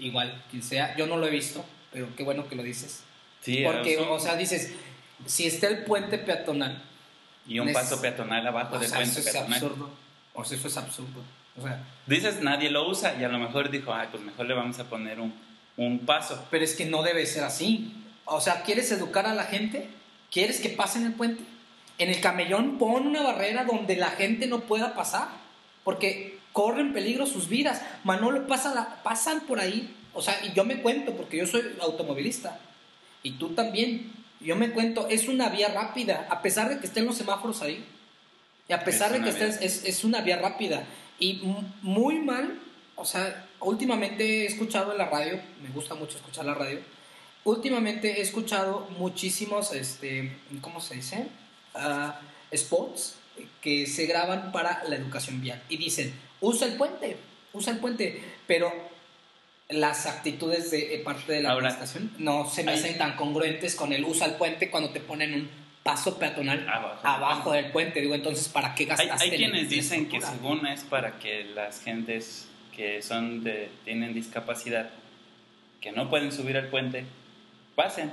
igual, 0.00 0.42
quien 0.50 0.62
sea, 0.62 0.96
yo 0.96 1.06
no 1.06 1.16
lo 1.16 1.26
he 1.26 1.30
visto, 1.30 1.64
pero 1.92 2.08
qué 2.16 2.24
bueno 2.24 2.48
que 2.48 2.56
lo 2.56 2.62
dices. 2.62 3.02
Sí, 3.42 3.62
Porque, 3.64 3.96
o 3.98 4.18
sea, 4.18 4.36
dices, 4.36 4.72
si 5.26 5.46
está 5.46 5.68
el 5.68 5.84
puente 5.84 6.18
peatonal, 6.18 6.82
y 7.46 7.58
un 7.60 7.68
es- 7.68 7.74
paso 7.74 8.00
peatonal 8.00 8.46
abajo 8.46 8.76
o 8.76 8.78
del 8.78 8.88
sea, 8.88 8.98
puente 8.98 9.20
eso 9.20 9.28
es 9.28 9.32
peatonal. 9.34 9.54
absurdo. 9.62 9.90
O 10.34 10.44
sea, 10.44 10.58
eso 10.58 10.68
es 10.68 10.76
absurdo. 10.76 11.22
O 11.58 11.62
sea, 11.62 11.82
Dices, 12.06 12.40
nadie 12.42 12.70
lo 12.70 12.88
usa 12.88 13.16
y 13.20 13.24
a 13.24 13.28
lo 13.28 13.38
mejor 13.38 13.70
dijo, 13.70 13.92
ay, 13.92 14.08
pues 14.10 14.22
mejor 14.22 14.46
le 14.46 14.54
vamos 14.54 14.78
a 14.78 14.84
poner 14.84 15.18
un, 15.20 15.34
un 15.76 16.00
paso. 16.00 16.44
pero 16.50 16.64
es 16.64 16.74
que 16.74 16.84
no 16.86 17.02
debe 17.02 17.24
ser 17.26 17.44
así. 17.44 17.92
O 18.24 18.40
sea, 18.40 18.62
¿quieres 18.62 18.90
educar 18.92 19.26
a 19.26 19.34
la 19.34 19.44
gente? 19.44 19.88
¿Quieres 20.30 20.60
que 20.60 20.68
pasen 20.68 21.04
el 21.06 21.12
puente? 21.14 21.42
En 21.98 22.10
el 22.10 22.20
camellón 22.20 22.78
pon 22.78 23.06
una 23.06 23.22
barrera 23.22 23.64
donde 23.64 23.96
la 23.96 24.10
gente 24.10 24.46
no 24.46 24.60
pueda 24.60 24.94
pasar, 24.94 25.28
porque 25.84 26.38
corren 26.52 26.92
peligro 26.92 27.26
sus 27.26 27.48
vidas. 27.48 27.82
Manolo 28.04 28.46
pasa 28.46 28.74
la- 28.74 29.02
pasan 29.02 29.40
por 29.40 29.58
ahí, 29.60 29.94
o 30.14 30.22
sea, 30.22 30.38
y 30.44 30.52
yo 30.52 30.64
me 30.64 30.80
cuento 30.80 31.12
porque 31.16 31.38
yo 31.38 31.46
soy 31.46 31.62
automovilista 31.80 32.58
y 33.22 33.32
tú 33.32 33.50
también. 33.50 34.12
Yo 34.40 34.54
me 34.54 34.70
cuento, 34.70 35.08
es 35.08 35.26
una 35.26 35.48
vía 35.48 35.68
rápida, 35.68 36.28
a 36.30 36.42
pesar 36.42 36.68
de 36.68 36.78
que 36.78 36.86
estén 36.86 37.06
los 37.06 37.16
semáforos 37.16 37.60
ahí. 37.60 37.84
Y 38.68 38.72
a 38.72 38.84
pesar 38.84 39.12
Es 39.12 39.18
de 39.18 39.24
que 39.24 39.30
estés, 39.30 39.60
es, 39.60 39.84
es 39.84 40.04
una 40.04 40.20
vía 40.20 40.38
rápida. 40.38 40.84
Y 41.18 41.42
muy 41.82 42.20
mal, 42.20 42.60
o 42.94 43.04
sea, 43.04 43.48
últimamente 43.60 44.42
he 44.42 44.46
escuchado 44.46 44.92
en 44.92 44.98
la 44.98 45.06
radio, 45.06 45.40
me 45.62 45.70
gusta 45.70 45.94
mucho 45.94 46.18
escuchar 46.18 46.44
la 46.44 46.54
radio, 46.54 46.78
últimamente 47.44 48.18
he 48.18 48.20
escuchado 48.20 48.88
muchísimos, 48.98 49.72
este, 49.72 50.36
¿cómo 50.60 50.80
se 50.80 50.96
dice? 50.96 51.26
Ah, 51.74 52.20
spots 52.54 53.16
que 53.60 53.86
se 53.86 54.06
graban 54.06 54.52
para 54.52 54.84
la 54.88 54.96
educación 54.96 55.40
vial. 55.40 55.62
Y 55.68 55.76
dicen, 55.76 56.12
usa 56.40 56.66
el 56.66 56.76
puente, 56.76 57.16
usa 57.52 57.72
el 57.72 57.78
puente, 57.78 58.22
pero 58.46 58.72
las 59.68 60.06
actitudes 60.06 60.70
de 60.70 60.94
eh, 60.94 60.98
parte 61.00 61.32
de 61.32 61.42
la 61.42 61.50
Ahora, 61.50 61.68
administración 61.68 62.12
no 62.18 62.48
se 62.48 62.64
me 62.64 62.72
hay- 62.72 62.78
hacen 62.78 62.98
tan 62.98 63.16
congruentes 63.16 63.74
con 63.74 63.92
el 63.92 64.04
usa 64.04 64.26
el 64.26 64.34
puente 64.34 64.70
cuando 64.70 64.90
te 64.90 65.00
ponen 65.00 65.34
un 65.34 65.50
paso 65.82 66.18
peatonal 66.18 66.66
Abajo. 66.68 67.06
abajo 67.06 67.52
del 67.52 67.70
puente. 67.70 68.00
Digo, 68.00 68.14
entonces, 68.14 68.48
¿para 68.48 68.74
qué 68.74 68.84
Hay, 68.84 68.88
gastaste? 68.88 69.24
hay 69.24 69.30
en 69.30 69.36
quienes 69.36 69.68
dicen 69.70 70.08
que 70.08 70.20
según 70.20 70.66
es 70.66 70.84
para 70.84 71.18
que 71.18 71.44
las 71.44 71.80
gentes 71.82 72.48
que 72.74 73.02
son 73.02 73.42
de, 73.44 73.70
tienen 73.84 74.14
discapacidad, 74.14 74.90
que 75.80 75.92
no 75.92 76.08
pueden 76.08 76.32
subir 76.32 76.56
al 76.56 76.68
puente, 76.68 77.04
pasen. 77.74 78.12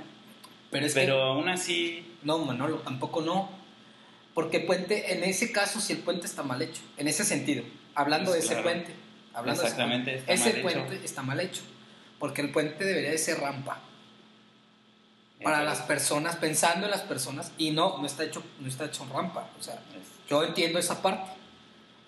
Pero 0.70 0.86
es 0.86 0.94
Pero 0.94 1.22
aún 1.22 1.48
así, 1.48 2.04
no, 2.22 2.38
Manolo, 2.38 2.78
tampoco 2.78 3.20
no. 3.22 3.50
Porque 4.34 4.60
puente, 4.60 5.12
en 5.14 5.24
ese 5.24 5.52
caso, 5.52 5.80
si 5.80 5.92
el 5.94 6.00
puente 6.00 6.26
está 6.26 6.42
mal 6.42 6.60
hecho, 6.60 6.82
en 6.98 7.08
ese 7.08 7.24
sentido, 7.24 7.62
hablando 7.94 8.30
Pues 8.32 8.46
de 8.48 8.54
ese 8.54 8.62
puente, 8.62 8.92
hablando 9.36 9.60
de 9.62 9.68
Exactamente, 9.68 10.12
puente, 10.12 10.32
está 10.32 10.34
ese 10.34 10.44
mal 10.62 10.70
hecho. 10.72 10.84
puente 10.86 11.04
está 11.04 11.22
mal 11.22 11.40
hecho. 11.40 11.62
Porque 12.18 12.40
el 12.42 12.50
puente 12.50 12.84
debería 12.84 13.10
de 13.10 13.18
ser 13.18 13.38
rampa 13.40 13.80
para 15.42 15.60
entonces, 15.60 15.78
las 15.80 15.86
personas, 15.86 16.36
pensando 16.36 16.86
en 16.86 16.90
las 16.90 17.02
personas, 17.02 17.52
y 17.58 17.70
no, 17.70 17.98
no 17.98 18.06
está 18.06 18.24
hecho, 18.24 18.42
no 18.58 18.68
está 18.68 18.86
hecho 18.86 19.06
rampa. 19.12 19.50
O 19.58 19.62
sea, 19.62 19.74
es- 19.74 20.28
Yo 20.28 20.42
entiendo 20.42 20.78
esa 20.78 21.02
parte. 21.02 21.32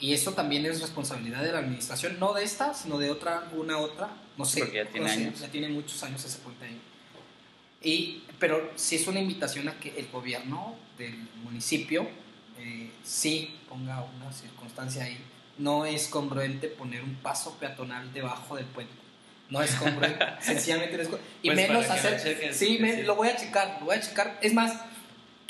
Y 0.01 0.13
eso 0.15 0.33
también 0.33 0.65
es 0.65 0.81
responsabilidad 0.81 1.43
de 1.43 1.53
la 1.53 1.59
administración, 1.59 2.19
no 2.21 2.33
de 2.33 2.45
esta, 2.45 2.73
sino 2.73 2.99
de 2.99 3.11
otra, 3.11 3.39
alguna 3.41 3.79
otra. 3.79 4.09
No 4.37 4.45
sé. 4.45 4.61
Porque 4.61 4.77
ya 4.77 4.87
tiene 4.87 5.07
no 5.09 5.13
sé, 5.13 5.21
años. 5.21 5.41
ya 5.41 5.49
tiene 5.49 5.69
muchos 5.69 6.03
años 6.05 6.25
ese 6.25 6.39
puente 6.39 6.65
ahí. 6.65 6.81
Y, 7.83 8.23
pero 8.39 8.73
sí 8.77 8.97
es 8.97 9.07
una 9.09 9.21
invitación 9.21 9.69
a 9.69 9.79
que 9.79 9.99
el 9.99 10.09
gobierno 10.09 10.77
del 10.97 11.15
municipio 11.45 12.09
eh, 12.59 12.91
sí 13.05 13.57
ponga 13.69 14.03
una 14.05 14.33
circunstancia 14.33 15.05
ahí. 15.05 15.19
No 15.59 15.85
es 15.85 16.09
congruente 16.09 16.69
poner 16.69 17.03
un 17.03 17.17
paso 17.17 17.57
peatonal 17.59 18.13
debajo 18.13 18.57
del 18.57 18.67
puente. 18.67 18.93
No 19.51 19.61
es 19.63 19.75
congruente. 19.75 20.25
Sencillamente 20.41 20.97
no 20.97 21.03
es 21.03 21.09
congruente. 21.09 21.37
Y 21.43 21.49
Pues 21.49 21.57
menos 21.69 21.87
lo 21.87 21.93
hacer. 21.93 22.23
cheques, 22.23 22.57
sí, 22.57 22.79
me- 22.81 23.03
lo 23.03 23.17
voy 23.17 23.29
a 23.29 23.37
checar, 23.37 23.77
lo 23.81 23.87
voy 23.87 23.97
a 23.97 24.01
checar. 24.01 24.39
Es 24.41 24.55
más, 24.55 24.81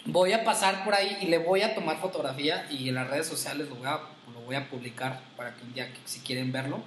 voy 0.05 0.33
a 0.33 0.45
pasar 0.45 0.85
por 0.85 0.95
ahí 0.95 1.19
y 1.21 1.27
le 1.27 1.39
voy 1.39 1.63
a 1.63 1.75
tomar 1.75 1.99
fotografía 2.01 2.67
y 2.71 2.89
en 2.89 2.95
las 2.95 3.09
redes 3.09 3.27
sociales 3.27 3.69
lo 3.69 3.75
voy 3.77 3.87
a, 3.87 4.01
lo 4.33 4.41
voy 4.47 4.57
a 4.57 4.69
publicar 4.71 5.21
para 5.37 5.55
que 5.55 5.63
un 5.65 5.75
día, 5.75 5.93
que, 5.93 5.99
si 6.05 6.21
quieren 6.21 6.53
verlo, 6.53 6.81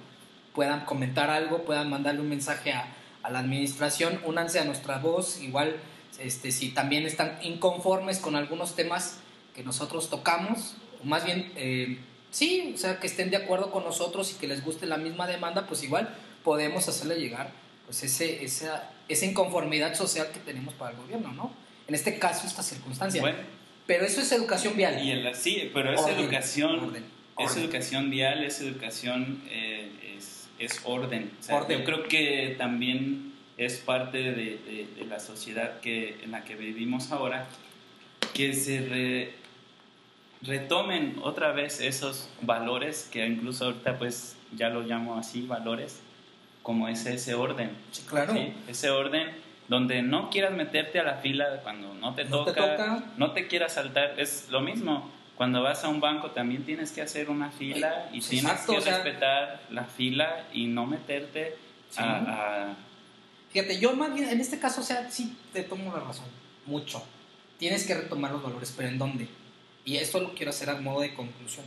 puedan 0.54 0.84
comentar 0.84 1.30
algo, 1.30 1.64
puedan 1.64 1.88
mandarle 1.90 2.20
un 2.20 2.28
mensaje 2.28 2.72
a, 2.72 2.86
a 3.22 3.30
la 3.30 3.38
administración, 3.38 4.20
únanse 4.24 4.58
a 4.58 4.64
nuestra 4.64 4.98
voz, 4.98 5.40
igual 5.40 5.76
este, 6.18 6.50
si 6.50 6.70
también 6.70 7.06
están 7.06 7.38
inconformes 7.42 8.18
con 8.18 8.34
algunos 8.36 8.74
temas 8.74 9.18
que 9.54 9.62
nosotros 9.62 10.10
tocamos, 10.10 10.74
o 11.02 11.04
más 11.06 11.24
bien, 11.24 11.52
eh, 11.56 11.98
sí, 12.32 12.72
o 12.74 12.78
sea, 12.78 12.98
que 12.98 13.06
estén 13.06 13.30
de 13.30 13.36
acuerdo 13.36 13.70
con 13.70 13.84
nosotros 13.84 14.32
y 14.32 14.34
que 14.40 14.48
les 14.48 14.64
guste 14.64 14.86
la 14.86 14.96
misma 14.96 15.28
demanda, 15.28 15.68
pues 15.68 15.84
igual 15.84 16.12
podemos 16.42 16.88
hacerle 16.88 17.20
llegar 17.20 17.50
pues 17.86 18.02
ese, 18.02 18.42
esa, 18.44 18.90
esa 19.08 19.24
inconformidad 19.26 19.94
social 19.94 20.26
que 20.34 20.40
tenemos 20.40 20.74
para 20.74 20.90
el 20.90 20.96
gobierno, 20.96 21.32
¿no? 21.32 21.52
En 21.86 21.94
este 21.94 22.18
caso, 22.18 22.46
esta 22.48 22.62
circunstancia. 22.64 23.20
Bueno, 23.20 23.38
Pero 23.86 24.04
eso 24.04 24.20
es 24.22 24.32
educación 24.32 24.76
vial. 24.76 25.04
y 25.04 25.10
el, 25.12 25.34
sí, 25.36 25.70
pero 25.74 25.92
es 25.92 26.00
Orden, 26.00 26.18
educación, 26.18 26.78
orden, 26.80 27.04
es 27.38 27.56
educación 27.56 28.10
vial, 28.10 28.44
es 28.44 28.60
educación, 28.60 29.42
eh, 29.50 29.90
es, 30.16 30.48
es 30.58 30.80
orden. 30.84 31.30
O 31.38 31.42
sea, 31.42 31.56
Orden. 31.56 31.78
Yo 31.80 31.84
creo 31.84 32.02
que 32.08 32.54
también 32.58 33.32
es 33.58 33.76
parte 33.78 34.18
de, 34.18 34.32
de- 34.32 34.88
de 34.96 35.04
la 35.06 35.20
sociedad 35.20 35.80
que, 35.80 36.16
en 36.22 36.30
la 36.30 36.44
que 36.44 36.54
vivimos 36.56 37.10
ahora, 37.12 37.46
que 38.32 38.54
se 38.54 38.80
re- 38.80 39.34
retomen 40.42 41.16
otra 41.22 41.52
vez 41.52 41.80
esos 41.80 42.28
valores 42.40 43.08
que 43.12 43.26
incluso 43.26 43.66
ahorita 43.66 43.98
pues 43.98 44.36
ya 44.54 44.68
lo 44.68 44.82
llamo 44.82 45.16
así, 45.18 45.42
valores, 45.46 46.00
como 46.62 46.88
es 46.88 47.06
ese 47.06 47.34
orden. 47.34 47.70
Sí, 47.92 48.02
claro. 48.08 48.32
¿sí? 48.34 48.52
Ese 48.68 48.90
orden 48.90 49.28
donde 49.68 50.02
no 50.02 50.30
quieras 50.30 50.52
meterte 50.52 50.98
a 51.00 51.04
la 51.04 51.14
fila 51.14 51.60
cuando 51.62 51.94
no 51.94 52.14
te, 52.14 52.24
No 52.24 52.44
te 52.44 52.52
toca, 52.52 53.02
no 53.16 53.32
te 53.32 53.46
quieras 53.46 53.74
saltar, 53.74 54.14
es 54.18 54.48
lo 54.50 54.60
mismo. 54.60 55.10
Cuando 55.36 55.62
vas 55.62 55.82
a 55.84 55.88
un 55.88 56.00
banco 56.00 56.30
también 56.32 56.64
tienes 56.64 56.92
que 56.92 57.00
hacer 57.02 57.30
una 57.30 57.50
fila 57.50 58.08
y 58.12 58.20
tienes 58.20 58.60
que 58.66 58.76
o 58.76 58.80
sea- 58.80 58.96
respetar 58.96 59.60
la 59.70 59.84
fila 59.84 60.44
y 60.52 60.66
no 60.66 60.86
meterte 60.86 61.56
Sí. 61.90 62.00
a, 62.00 62.16
a- 62.70 62.74
Fíjate, 63.50 63.78
yo 63.78 63.94
más 63.94 64.14
bien, 64.14 64.30
en 64.30 64.40
este 64.40 64.58
caso, 64.58 64.80
o 64.80 64.84
sea, 64.84 65.10
sí 65.10 65.36
te 65.52 65.62
tomo 65.62 65.92
la 65.94 66.00
razón, 66.02 66.24
mucho. 66.64 67.02
Tienes 67.58 67.86
que 67.86 67.94
retomar 67.94 68.30
los 68.32 68.42
valores, 68.42 68.72
pero 68.74 68.88
¿en 68.88 68.98
dónde? 68.98 69.28
Y 69.84 69.96
esto 69.96 70.20
lo 70.20 70.34
quiero 70.34 70.50
hacer 70.50 70.70
a 70.70 70.80
modo 70.80 71.00
de 71.00 71.14
conclusión. 71.14 71.66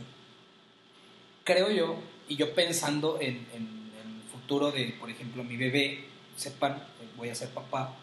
Creo 1.44 1.70
yo, 1.70 1.96
y 2.28 2.36
yo 2.36 2.54
pensando 2.54 3.18
en, 3.20 3.46
el 3.54 4.30
futuro 4.32 4.72
de, 4.72 4.94
por 4.98 5.10
ejemplo, 5.10 5.44
mi 5.44 5.56
bebé, 5.56 6.04
sepan, 6.36 6.72
eh, 6.72 7.08
voy 7.16 7.28
a 7.28 7.34
ser 7.34 7.50
papá, 7.50 7.94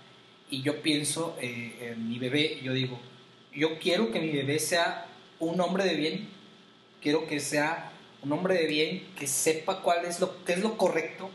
y 0.49 0.61
yo 0.61 0.81
pienso 0.81 1.37
eh, 1.41 1.93
en 1.93 2.09
mi 2.09 2.19
bebé, 2.19 2.59
yo 2.61 2.73
digo, 2.73 2.99
yo 3.53 3.79
quiero 3.79 4.11
que 4.11 4.19
mi 4.19 4.29
bebé 4.29 4.59
sea 4.59 5.07
un 5.39 5.59
hombre 5.59 5.83
de 5.85 5.95
bien, 5.95 6.29
quiero 7.01 7.27
que 7.27 7.39
sea 7.39 7.91
un 8.21 8.31
hombre 8.31 8.55
de 8.55 8.67
bien, 8.67 9.07
que 9.17 9.27
sepa 9.27 9.81
cuál 9.81 10.05
es 10.05 10.19
lo, 10.19 10.43
qué 10.45 10.53
es 10.53 10.59
lo 10.59 10.77
correcto 10.77 11.29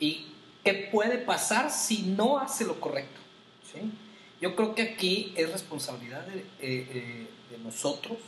y 0.00 0.26
qué 0.64 0.88
puede 0.90 1.18
pasar 1.18 1.70
si 1.70 2.02
no 2.02 2.38
hace 2.38 2.64
lo 2.64 2.80
correcto. 2.80 3.20
¿sí? 3.72 3.90
Yo 4.40 4.56
creo 4.56 4.74
que 4.74 4.82
aquí 4.82 5.32
es 5.36 5.52
responsabilidad 5.52 6.26
de, 6.26 6.44
eh, 6.60 7.26
de 7.50 7.58
nosotros 7.58 8.18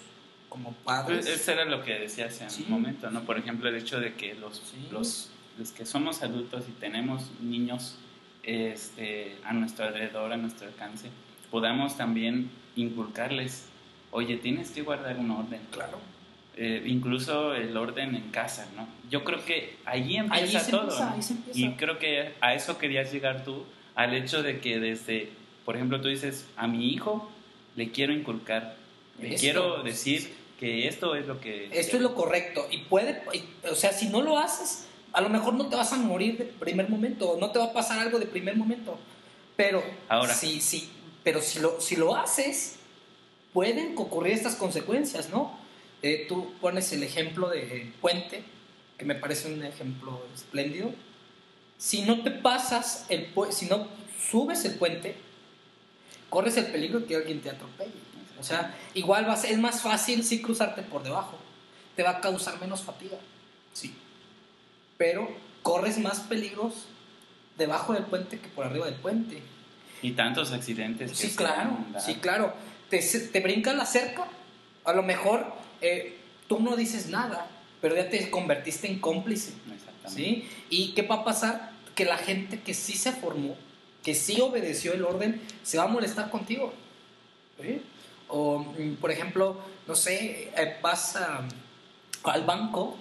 como 0.49 0.73
padres. 0.85 1.27
Pues, 1.27 1.41
Eso 1.41 1.53
era 1.53 1.65
lo 1.65 1.83
que 1.85 1.99
decía 1.99 2.27
hace 2.27 2.49
Sí. 2.51 2.65
un 2.67 2.73
momento, 2.73 3.11
¿no? 3.11 3.23
Por 3.23 3.39
ejemplo, 3.39 3.69
el 3.69 3.77
hecho 3.77 4.01
de 4.01 4.15
que 4.15 4.35
los, 4.35 4.59
Sí. 4.59 4.89
los, 4.91 5.31
los 5.59 5.71
que 5.73 5.87
somos 5.87 6.23
adultos 6.23 6.65
y 6.69 6.73
tenemos 6.73 7.31
niños 7.41 7.97
este, 8.43 9.37
a 9.45 9.53
nuestro 9.53 9.85
alrededor, 9.87 10.33
a 10.33 10.37
nuestro 10.37 10.67
alcance, 10.67 11.09
podamos 11.51 11.97
también 11.97 12.51
inculcarles, 12.77 13.67
oye, 14.11 14.37
tienes 14.39 14.71
que 14.71 14.83
guardar 14.83 15.19
un 15.19 15.31
orden. 15.31 15.61
Claro. 15.71 15.99
Eh, 16.57 16.83
incluso 16.87 17.55
el 17.55 17.77
orden 17.77 18.15
en 18.17 18.31
casa, 18.31 18.69
¿no? 18.77 18.87
Yo 19.11 19.25
creo 19.25 19.45
que 19.45 19.77
allí 19.85 20.17
empieza 20.17 20.59
Ahí 20.59 20.65
se 20.65 20.71
todo. 20.71 20.81
empieza, 20.83 21.07
¿no? 21.11 21.15
ahí 21.15 21.23
se 21.23 21.33
empieza. 21.35 21.59
Y 21.61 21.73
creo 21.75 21.99
que 21.99 22.35
a 22.41 22.55
eso 22.55 22.77
querías 22.79 23.13
llegar 23.13 23.45
tú, 23.45 23.65
al 23.95 24.15
hecho 24.15 24.43
de 24.43 24.61
que 24.61 24.81
desde, 24.81 25.31
por 25.65 25.77
ejemplo, 25.77 26.01
tú 26.01 26.09
dices, 26.09 26.47
a 26.57 26.67
mi 26.67 26.93
hijo 26.93 27.31
le 27.77 27.91
quiero 27.93 28.13
inculcar, 28.13 28.77
le 29.21 29.29
Esto. 29.29 29.41
quiero 29.41 29.83
decir 29.83 30.33
que 30.59 30.89
esto 30.89 31.15
es 31.15 31.27
lo 31.27 31.41
que... 31.41 31.69
Esto 31.73 31.97
es 31.97 32.03
lo 32.03 32.15
correcto. 32.15 32.67
Y 32.71 32.79
puede, 32.79 33.23
o 33.71 33.75
sea, 33.75 33.93
si 33.93 34.09
no 34.09 34.23
lo 34.23 34.39
haces, 34.39 34.87
a 35.13 35.21
lo 35.21 35.29
mejor 35.29 35.55
no 35.55 35.69
te 35.69 35.77
vas 35.77 35.93
a 35.93 35.97
morir 35.97 36.39
de 36.39 36.45
primer 36.45 36.89
momento, 36.89 37.37
no 37.41 37.51
te 37.51 37.59
va 37.59 37.67
a 37.67 37.73
pasar 37.73 37.99
algo 37.99 38.19
de 38.19 38.27
primer 38.27 38.57
momento. 38.57 38.99
Pero, 39.57 39.83
Ahora. 40.09 40.35
sí, 40.35 40.61
sí, 40.61 40.91
pero 41.25 41.41
si 41.41 41.61
lo, 41.61 41.81
si 41.81 41.97
lo 41.97 42.17
haces, 42.17 42.77
pueden 43.53 43.95
ocurrir 43.97 44.35
estas 44.35 44.57
consecuencias, 44.57 45.31
¿no? 45.31 45.59
Eh, 46.03 46.27
tú 46.29 46.53
pones 46.61 46.93
el 46.93 47.03
ejemplo 47.03 47.49
de 47.49 47.93
Puente, 48.01 48.43
que 48.97 49.05
me 49.05 49.15
parece 49.15 49.53
un 49.53 49.63
ejemplo 49.65 50.27
espléndido. 50.35 50.93
Si 51.79 52.03
no 52.03 52.23
te 52.23 52.31
pasas, 52.31 53.07
el 53.09 53.29
si 53.51 53.67
no 53.67 53.89
subes 54.31 54.65
el 54.67 54.75
puente, 54.75 55.15
corres 56.29 56.57
el 56.59 56.67
peligro 56.67 57.01
de 57.01 57.07
que 57.07 57.17
alguien 57.17 57.41
te 57.41 57.49
atropelle. 57.49 57.93
O 58.41 58.43
sea, 58.43 58.75
igual 58.95 59.29
va 59.29 59.35
a 59.35 59.37
ser, 59.37 59.53
es 59.53 59.59
más 59.59 59.83
fácil 59.83 60.25
sí 60.25 60.41
cruzarte 60.41 60.83
por 60.83 61.03
debajo. 61.03 61.39
Te 61.95 62.03
va 62.03 62.11
a 62.11 62.21
causar 62.21 62.61
menos 62.61 62.83
fatiga. 62.83 63.19
Sí. 63.75 63.95
Pero 64.97 65.29
corres 65.63 65.99
más 65.99 66.21
peligros 66.21 66.87
debajo 67.59 67.93
del 67.93 68.05
puente 68.05 68.39
que 68.39 68.49
por 68.49 68.67
arriba 68.67 68.87
del 68.87 68.97
puente. 68.97 69.43
Y 70.03 70.13
tantos 70.13 70.53
accidentes. 70.53 71.13
sí, 71.17 71.35
claro, 71.37 71.77
sí, 71.99 72.15
claro. 72.15 72.55
Te, 72.89 72.99
te 73.01 73.41
brinca 73.41 73.73
la 73.75 73.85
cerca, 73.85 74.27
a 74.85 74.93
lo 74.93 75.03
mejor 75.03 75.53
eh, 75.81 76.17
tú 76.49 76.61
no 76.61 76.75
dices 76.77 77.09
nada, 77.09 77.47
pero 77.81 77.95
ya 77.95 78.09
te 78.09 78.31
convertiste 78.31 78.89
en 78.89 78.99
cómplice. 78.99 79.53
¿sí? 80.07 80.49
¿Y 80.71 80.93
qué 80.93 81.03
va 81.03 81.17
a 81.17 81.25
pasar? 81.25 81.71
Que 81.95 82.05
la 82.05 82.17
gente 82.17 82.61
que 82.61 82.75
sí 82.75 82.95
se 82.95 83.13
formó, 83.13 83.57
que 84.03 84.15
sí 84.15 84.41
obedeció 84.41 84.95
el 84.95 85.05
orden, 85.05 85.41
se 85.63 85.79
va 85.79 85.85
a 85.85 85.89
molestar 85.89 86.31
contigo. 86.31 86.73
O, 88.31 88.65
por 89.01 89.11
ejemplo, 89.11 89.57
no 89.87 89.95
sé, 89.95 90.53
eh, 90.57 90.79
vas 90.83 91.19
al 92.23 92.45
banco, 92.45 92.97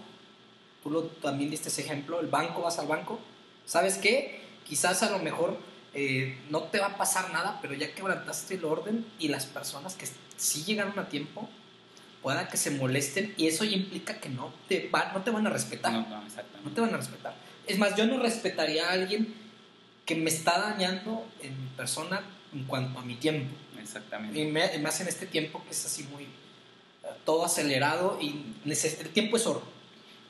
tú 0.84 0.90
lo, 0.90 1.04
también 1.04 1.50
diste 1.50 1.70
ese 1.70 1.82
ejemplo, 1.82 2.20
el 2.20 2.28
banco, 2.28 2.62
vas 2.62 2.80
al 2.80 2.88
banco, 2.88 3.20
¿sabes 3.66 3.98
qué? 3.98 4.44
Quizás 4.68 5.04
a 5.04 5.10
lo 5.12 5.20
mejor 5.20 5.58
eh, 5.94 6.38
no 6.50 6.64
te 6.64 6.80
va 6.80 6.88
a 6.88 6.98
pasar 6.98 7.32
nada, 7.32 7.60
pero 7.62 7.74
ya 7.74 7.94
quebrantaste 7.94 8.56
el 8.56 8.66
orden 8.66 9.06
y 9.18 9.28
las 9.28 9.46
personas 9.46 9.96
que 9.96 10.08
sí 10.38 10.64
llegaron 10.64 10.98
a 11.00 11.10
tiempo, 11.10 11.50
pueda 12.22 12.48
que 12.48 12.58
se 12.58 12.72
molesten 12.72 13.34
y 13.38 13.48
eso 13.48 13.64
implica 13.64 14.20
que 14.20 14.30
no 14.30 14.54
te, 14.68 14.90
va, 14.94 15.12
no 15.14 15.22
te 15.24 15.32
van 15.32 15.48
a 15.48 15.50
respetar. 15.50 15.92
No, 15.94 16.08
no, 16.08 16.26
exactamente. 16.26 16.70
no 16.70 16.76
te 16.76 16.82
van 16.82 16.94
a 16.94 16.98
respetar. 16.98 17.34
Es 17.66 17.78
más, 17.78 17.96
yo 17.96 18.06
no 18.06 18.20
respetaría 18.20 18.90
a 18.90 18.94
alguien 18.94 19.34
que 20.06 20.16
me 20.16 20.30
está 20.30 20.60
dañando 20.60 21.26
en 21.42 21.62
mi 21.62 21.70
persona 21.70 22.22
en 22.54 22.64
cuanto 22.64 23.00
a 23.00 23.04
mi 23.04 23.16
tiempo. 23.16 23.56
Exactamente. 23.90 24.40
Y 24.40 24.46
más 24.80 25.02
en 25.02 25.08
este 25.08 25.26
tiempo 25.26 25.64
que 25.64 25.72
es 25.72 25.86
así 25.86 26.04
muy 26.04 26.28
todo 27.26 27.44
acelerado 27.44 28.20
y 28.22 28.44
el 28.66 29.10
tiempo 29.10 29.38
es 29.38 29.48
oro. 29.48 29.64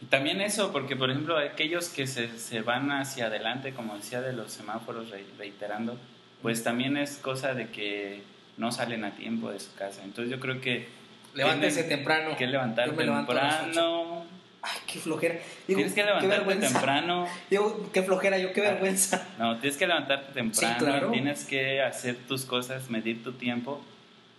Y 0.02 0.06
también 0.06 0.40
eso, 0.40 0.72
porque 0.72 0.96
por 0.96 1.12
ejemplo 1.12 1.38
aquellos 1.38 1.90
que 1.90 2.08
se, 2.08 2.40
se 2.40 2.62
van 2.62 2.90
hacia 2.92 3.26
adelante, 3.26 3.74
como 3.74 3.98
decía 3.98 4.22
de 4.22 4.32
los 4.32 4.54
semáforos 4.54 5.08
reiterando, 5.38 5.98
pues 6.42 6.64
también 6.64 6.96
es 6.96 7.18
cosa 7.18 7.54
de 7.54 7.70
que 7.70 8.22
no 8.56 8.72
salen 8.72 9.04
a 9.04 9.16
tiempo 9.16 9.52
de 9.52 9.60
su 9.60 9.74
casa. 9.76 10.04
Entonces 10.04 10.32
yo 10.32 10.40
creo 10.40 10.62
que 10.62 10.88
Levántese 11.34 11.84
temprano. 11.84 12.36
Que 12.38 12.48
levantar 12.48 12.96
temprano. 12.96 14.26
Ay, 14.62 14.78
qué 14.88 15.00
flojera. 15.00 15.40
tienes 15.66 15.94
que 15.94 16.04
levantarte 16.04 16.56
temprano. 16.56 17.28
Digo, 17.50 17.90
qué 17.94 18.04
flojera, 18.04 18.38
yo 18.38 18.52
qué 18.52 18.62
vergüenza. 18.62 19.26
No, 19.38 19.58
tienes 19.60 19.78
que 19.78 19.88
levantarte 19.88 20.34
temprano. 20.34 21.12
Tienes 21.12 21.46
que 21.46 21.82
hacer 21.82 22.18
tus 22.28 22.46
cosas, 22.46 22.90
medir 22.90 23.24
tu 23.24 23.34
tiempo. 23.34 23.82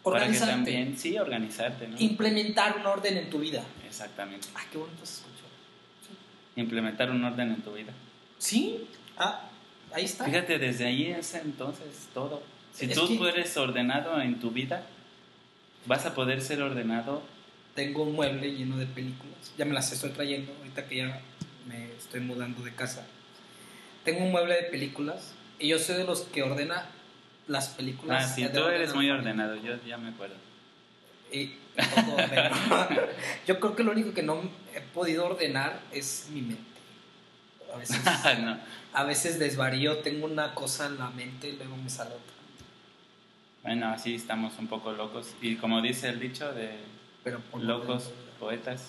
Organizarte. 0.02 0.54
Para 0.54 0.64
que 0.64 0.72
también, 0.72 0.98
sí, 0.98 1.18
organizarte. 1.18 1.88
¿no? 1.88 1.96
Implementar 1.98 2.76
un 2.78 2.86
orden 2.86 3.16
en 3.16 3.30
tu 3.30 3.38
vida. 3.38 3.62
Exactamente. 3.86 4.48
Ay, 4.54 4.64
qué 4.70 4.78
bonito 4.78 5.04
se 5.04 5.14
escuchó. 5.14 5.44
Implementar 6.56 7.10
un 7.10 7.24
orden 7.24 7.50
en 7.50 7.62
tu 7.62 7.72
vida. 7.72 7.92
Sí. 8.38 8.88
Ah, 9.16 9.48
ahí 9.92 10.04
está. 10.04 10.24
Fíjate, 10.24 10.58
desde 10.58 10.86
ahí 10.86 11.06
es 11.06 11.34
entonces 11.34 12.08
todo. 12.12 12.42
Si 12.72 12.88
tú 12.88 13.26
eres 13.26 13.56
ordenado 13.56 14.20
en 14.20 14.38
tu 14.38 14.50
vida, 14.50 14.82
vas 15.86 16.06
a 16.06 16.14
poder 16.14 16.40
ser 16.40 16.62
ordenado. 16.62 17.22
Tengo 17.80 18.02
un 18.02 18.12
mueble 18.12 18.52
lleno 18.52 18.76
de 18.76 18.84
películas. 18.84 19.54
Ya 19.56 19.64
me 19.64 19.72
las 19.72 19.90
estoy 19.90 20.10
trayendo 20.10 20.52
ahorita 20.58 20.86
que 20.86 20.96
ya 20.96 21.22
me 21.66 21.90
estoy 21.96 22.20
mudando 22.20 22.62
de 22.62 22.74
casa. 22.74 23.06
Tengo 24.04 24.22
un 24.22 24.32
mueble 24.32 24.54
de 24.54 24.62
películas 24.64 25.32
y 25.58 25.68
yo 25.68 25.78
soy 25.78 25.96
de 25.96 26.04
los 26.04 26.20
que 26.20 26.42
ordena 26.42 26.84
las 27.46 27.68
películas. 27.68 28.22
Ah, 28.22 28.28
sí, 28.28 28.46
tú 28.52 28.64
eres 28.68 28.94
muy 28.94 29.08
ordenado, 29.08 29.56
yo 29.56 29.82
ya 29.86 29.96
me 29.96 30.10
acuerdo. 30.10 30.34
Y 31.32 31.54
yo 33.46 33.58
creo 33.58 33.74
que 33.74 33.82
lo 33.82 33.92
único 33.92 34.12
que 34.12 34.24
no 34.24 34.42
he 34.74 34.82
podido 34.82 35.24
ordenar 35.24 35.80
es 35.90 36.28
mi 36.34 36.42
mente. 36.42 36.62
A 37.72 37.78
veces, 37.78 37.98
a 38.92 39.04
veces 39.04 39.38
desvarío, 39.38 40.00
tengo 40.00 40.26
una 40.26 40.54
cosa 40.54 40.84
en 40.84 40.98
la 40.98 41.08
mente 41.08 41.48
y 41.48 41.56
luego 41.56 41.78
me 41.78 41.88
sale 41.88 42.10
otra. 42.10 42.34
Bueno, 43.62 43.88
así 43.88 44.16
estamos 44.16 44.58
un 44.58 44.66
poco 44.66 44.92
locos. 44.92 45.34
Y 45.40 45.56
como 45.56 45.80
dice 45.80 46.10
el 46.10 46.20
dicho 46.20 46.52
de 46.52 46.99
Pero 47.24 47.40
locos 47.58 48.10
poetas. 48.38 48.88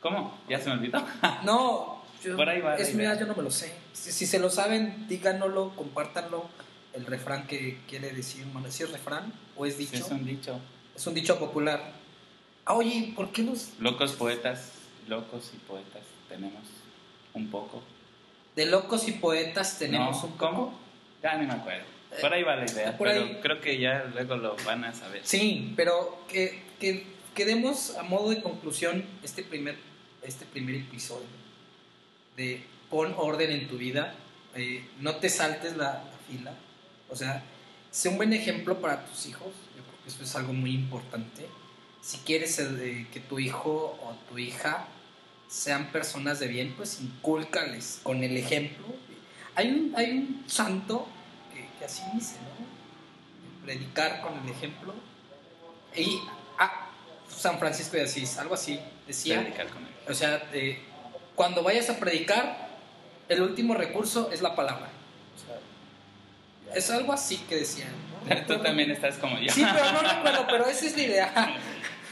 ¿Cómo? 0.00 0.38
¿Ya 0.48 0.60
se 0.60 0.68
me 0.68 0.76
olvidó? 0.76 1.04
no, 1.44 2.02
por 2.36 2.48
ahí 2.48 2.60
va. 2.60 2.76
Es 2.76 2.94
mira, 2.94 3.18
yo 3.18 3.26
no 3.26 3.34
me 3.34 3.42
lo 3.42 3.50
sé. 3.50 3.74
Si, 3.92 4.26
se 4.26 4.38
lo 4.38 4.50
saben, 4.50 5.06
díganoslo, 5.08 5.74
compártanlo. 5.76 6.48
El 6.92 7.06
refrán 7.06 7.46
que 7.46 7.80
quiere 7.88 8.12
decir, 8.12 8.46
bueno, 8.52 8.70
¿si 8.70 8.84
es 8.84 8.92
refrán 8.92 9.32
o 9.56 9.66
es 9.66 9.76
dicho? 9.76 9.96
es 9.96 10.10
un 10.10 10.24
dicho. 10.24 10.60
Es 10.94 11.06
un 11.06 11.14
dicho 11.14 11.38
popular. 11.38 11.92
Ah, 12.66 12.74
oye, 12.74 13.12
¿por 13.16 13.30
qué 13.32 13.42
los...? 13.42 13.72
Locos 13.80 14.12
poetas, 14.12 14.72
locos 15.08 15.50
y 15.54 15.58
poetas 15.58 16.02
tenemos 16.28 16.62
un 17.34 17.50
poco. 17.50 17.82
¿De 18.54 18.66
locos 18.66 19.08
y 19.08 19.12
poetas 19.12 19.78
tenemos 19.78 20.22
un 20.22 20.32
poco? 20.32 20.46
¿Cómo? 20.46 20.80
Ya 21.22 21.36
no 21.36 21.48
me 21.48 21.52
acuerdo. 21.52 21.84
Por 22.20 22.32
ahí 22.32 22.42
va 22.42 22.56
la 22.56 22.64
idea, 22.64 22.96
pero 22.96 23.40
creo 23.40 23.60
que 23.60 23.78
ya 23.78 24.04
luego 24.12 24.36
lo 24.36 24.56
van 24.64 24.84
a 24.84 24.94
saber. 24.94 25.22
Sí, 25.24 25.72
pero 25.76 26.24
que, 26.28 26.62
que, 26.78 27.06
demos 27.44 27.96
a 27.96 28.02
modo 28.02 28.30
de 28.30 28.42
conclusión 28.42 29.04
este 29.22 29.42
primer, 29.42 29.76
este 30.22 30.44
primer 30.46 30.76
episodio 30.76 31.26
de 32.36 32.64
pon 32.90 33.14
orden 33.16 33.50
en 33.50 33.68
tu 33.68 33.76
vida, 33.76 34.14
eh, 34.54 34.86
no 35.00 35.16
te 35.16 35.28
saltes 35.28 35.76
la, 35.76 36.04
fila, 36.28 36.54
o 37.10 37.16
sea, 37.16 37.42
sé 37.90 38.08
un 38.08 38.16
buen 38.16 38.32
ejemplo 38.32 38.80
para 38.80 39.04
tus 39.04 39.26
hijos, 39.26 39.52
yo 39.76 39.82
creo 39.82 40.02
que 40.02 40.10
eso 40.10 40.22
es 40.22 40.34
algo 40.36 40.52
muy 40.52 40.72
importante. 40.72 41.46
Si 42.00 42.18
quieres 42.18 42.58
eh, 42.58 43.06
que 43.12 43.20
tu 43.20 43.38
hijo 43.38 43.98
o 44.02 44.16
tu 44.28 44.38
hija 44.38 44.86
sean 45.48 45.90
personas 45.92 46.38
de 46.40 46.48
bien, 46.48 46.74
pues 46.76 47.00
incúlcales 47.00 48.00
con 48.02 48.22
el 48.22 48.36
ejemplo. 48.36 48.86
Hay 49.54 49.68
un, 49.68 49.94
hay 49.96 50.10
un 50.10 50.44
santo 50.46 51.08
así 51.84 52.02
dice, 52.14 52.36
¿no? 52.36 53.64
Predicar 53.64 54.20
con 54.22 54.38
el 54.38 54.48
ejemplo. 54.50 54.94
Y 55.96 56.20
San 57.44 57.58
Francisco 57.58 57.98
de 57.98 58.04
Asís, 58.04 58.38
algo 58.38 58.54
así, 58.54 58.80
decía. 59.06 59.42
Predicar 59.42 59.66
con 59.66 59.82
él. 59.82 59.90
O 60.08 60.14
sea, 60.14 60.42
cuando 61.34 61.62
vayas 61.62 61.90
a 61.90 61.98
predicar, 61.98 62.70
el 63.28 63.42
último 63.42 63.74
recurso 63.74 64.30
es 64.32 64.40
la 64.40 64.56
palabra. 64.56 64.88
es 66.74 66.90
algo 66.90 67.12
así 67.12 67.36
que 67.46 67.56
decían. 67.56 67.92
Tú 68.46 68.62
también 68.62 68.90
estás 68.90 69.18
como 69.18 69.38
yo. 69.38 69.52
Sí, 69.52 69.62
pero 69.74 69.92
no 69.92 70.00
recuerdo, 70.00 70.46
pero 70.48 70.66
esa 70.68 70.86
es 70.86 70.96
la 70.96 71.02
idea. 71.02 71.56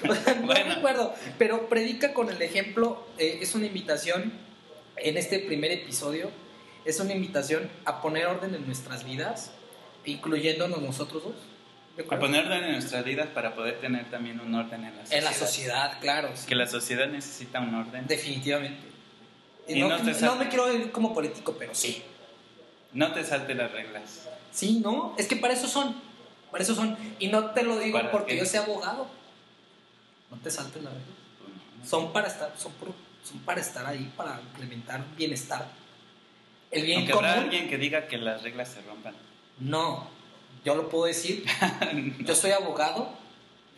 no 0.43 0.53
recuerdo, 0.53 1.15
pero 1.39 1.67
predica 1.71 2.13
con 2.13 2.29
el 2.29 2.43
ejemplo. 2.43 3.07
Eh, 3.17 3.39
es 3.41 3.55
una 3.55 3.65
invitación 3.65 4.35
en 4.99 5.17
este 5.17 5.39
primer 5.39 5.73
episodio. 5.73 6.31
Es 6.85 7.01
una 7.01 7.15
invitación 7.15 7.71
a 7.87 8.03
poner 8.03 8.27
orden 8.27 8.55
en 8.55 8.67
nuestras 8.67 9.05
vidas, 9.05 9.51
incluyéndonos 10.05 10.83
nosotros 10.83 11.25
dos. 11.25 11.52
A 11.99 12.19
poner 12.19 12.47
orden 12.47 12.65
en 12.65 12.73
nuestras 12.73 13.05
vidas 13.05 13.29
para 13.29 13.55
poder 13.55 13.79
tener 13.81 14.11
también 14.11 14.41
un 14.41 14.55
orden 14.55 14.85
en 14.85 14.97
la 14.97 15.03
sociedad. 15.03 15.19
En 15.19 15.25
la 15.25 15.33
sociedad, 15.33 15.99
claro. 16.01 16.31
Que 16.47 16.55
la 16.55 16.67
sociedad 16.67 17.07
necesita 17.07 17.61
un 17.61 17.75
orden. 17.75 18.07
Definitivamente. 18.07 18.89
Y 19.69 19.79
no, 19.79 19.89
no, 19.99 20.37
me 20.37 20.49
quiero 20.49 20.73
ir 20.73 20.91
como 20.91 21.13
político, 21.13 21.55
pero 21.59 21.75
sí. 21.75 22.03
No 22.93 23.13
te 23.13 23.25
salte 23.25 23.55
las 23.55 23.71
reglas. 23.73 24.29
Sí, 24.51 24.81
no, 24.83 25.15
es 25.19 25.27
que 25.27 25.37
para 25.37 25.55
eso 25.55 25.69
son. 25.69 25.95
Para 26.51 26.65
eso 26.65 26.75
son. 26.75 26.97
Y 27.19 27.29
no 27.29 27.51
te 27.51 27.63
lo 27.63 27.79
digo 27.79 28.01
porque 28.11 28.37
yo 28.37 28.45
sea 28.47 28.63
abogado. 28.63 29.07
No 30.31 30.39
te 30.39 30.51
saltes 30.51 30.83
las 30.83 30.93
reglas. 30.93 31.17
Pues 31.79 31.89
son 31.91 32.13
para 32.13 32.29
estar, 32.29 32.53
son, 32.57 32.73
son 33.23 33.39
para 33.41 33.61
estar 33.61 33.87
ahí, 33.87 34.11
para 34.17 34.41
implementar 34.41 35.05
bienestar. 35.17 35.67
El 36.71 36.85
bien 36.85 36.99
Aunque 37.01 37.13
habrá 37.13 37.35
alguien 37.35 37.69
que 37.69 37.77
diga 37.77 38.07
que 38.09 38.17
las 38.17 38.43
reglas 38.43 38.71
se 38.71 38.81
rompan. 38.83 39.15
No, 39.61 40.09
yo 40.65 40.75
lo 40.75 40.89
puedo 40.89 41.07
decir. 41.07 41.45
Yo 42.21 42.35
soy 42.35 42.53
abogado 42.53 43.13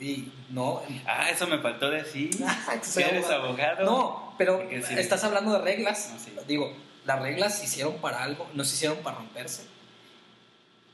y 0.01 0.29
no. 0.51 0.83
Ah, 1.07 1.31
eso 1.31 1.47
me 1.47 1.59
faltó 1.59 1.90
decir. 1.90 2.31
Ah, 2.47 2.81
eres 2.97 3.31
abogado. 3.31 3.85
No, 3.85 4.35
pero 4.37 4.61
estás 4.70 5.25
hablando 5.25 5.53
de 5.53 5.61
reglas. 5.61 6.12
Digo, 6.47 6.75
las 7.05 7.20
reglas 7.20 7.59
se 7.59 7.64
hicieron 7.64 7.97
para 7.99 8.23
algo, 8.23 8.49
no 8.55 8.64
se 8.64 8.75
hicieron 8.75 8.99
para 8.99 9.18
romperse. 9.18 9.66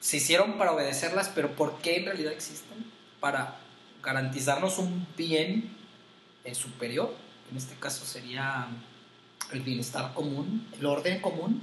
Se 0.00 0.16
hicieron 0.16 0.58
para 0.58 0.72
obedecerlas, 0.72 1.30
pero 1.34 1.54
¿por 1.56 1.78
qué 1.78 1.96
en 1.96 2.06
realidad 2.06 2.32
existen? 2.32 2.90
Para 3.20 3.56
garantizarnos 4.02 4.78
un 4.78 5.06
bien 5.16 5.76
eh, 6.44 6.54
superior. 6.54 7.14
En 7.50 7.56
este 7.56 7.74
caso 7.74 8.04
sería 8.04 8.68
el 9.52 9.60
bienestar 9.60 10.14
común, 10.14 10.66
el 10.78 10.86
orden 10.86 11.20
común. 11.20 11.62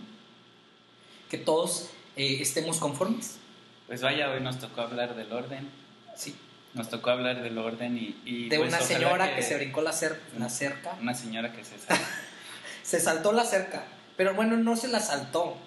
Que 1.30 1.38
todos 1.38 1.90
eh, 2.16 2.38
estemos 2.42 2.78
conformes. 2.78 3.40
Pues 3.88 4.02
vaya, 4.02 4.30
hoy 4.30 4.42
nos 4.42 4.60
tocó 4.60 4.82
hablar 4.82 5.16
del 5.16 5.32
orden. 5.32 5.70
Sí. 6.16 6.36
Nos 6.74 6.90
tocó 6.90 7.10
hablar 7.10 7.42
del 7.42 7.58
orden 7.58 7.98
y... 7.98 8.50
de 8.50 8.58
pues 8.58 8.70
una 8.70 8.82
señora 8.82 9.34
que, 9.34 9.42
se 9.42 9.56
brincó 9.56 9.82
la, 9.82 9.92
la 10.38 10.50
cerca. 10.50 10.94
Una 11.02 11.14
señora 11.14 11.54
que 11.54 11.64
se 11.64 11.80
saltó. 11.80 12.04
se 12.84 13.00
saltó 13.00 13.32
la 13.32 13.46
cerca. 13.46 13.86
Pero 14.18 14.36
bueno, 14.36 14.58
no 14.58 14.76
se 14.76 14.90
la 14.90 15.00
saltó, 15.00 15.58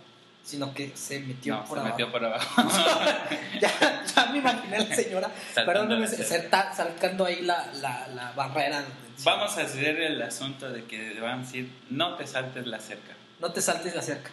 sino 0.44 0.74
que 0.74 0.92
se 0.94 1.20
metió 1.20 1.56
no, 1.56 1.64
por 1.64 1.78
se 1.78 1.80
abajo. 1.80 1.96
metió 1.96 2.12
por 2.12 2.24
abajo. 2.24 2.62
ya, 3.60 4.04
ya, 4.04 4.26
me 4.26 4.38
imaginé 4.38 4.76
a 4.76 4.80
la 4.80 4.94
señora, 4.94 5.30
perdóname, 5.54 6.06
saltando 6.06 7.24
ahí 7.24 7.42
la, 7.42 7.72
la, 7.80 8.06
la 8.08 8.32
barrera. 8.32 8.84
Vamos 9.24 9.56
a 9.56 9.62
hacer 9.62 10.00
el 10.00 10.20
asunto 10.20 10.70
de 10.70 10.84
que 10.84 11.18
van 11.20 11.40
a 11.40 11.42
decir, 11.42 11.70
no 11.90 12.16
te 12.16 12.26
saltes 12.26 12.66
la 12.66 12.80
cerca. 12.80 13.14
No 13.38 13.52
te 13.52 13.62
saltes 13.62 13.94
la 13.94 14.02
cerca. 14.02 14.30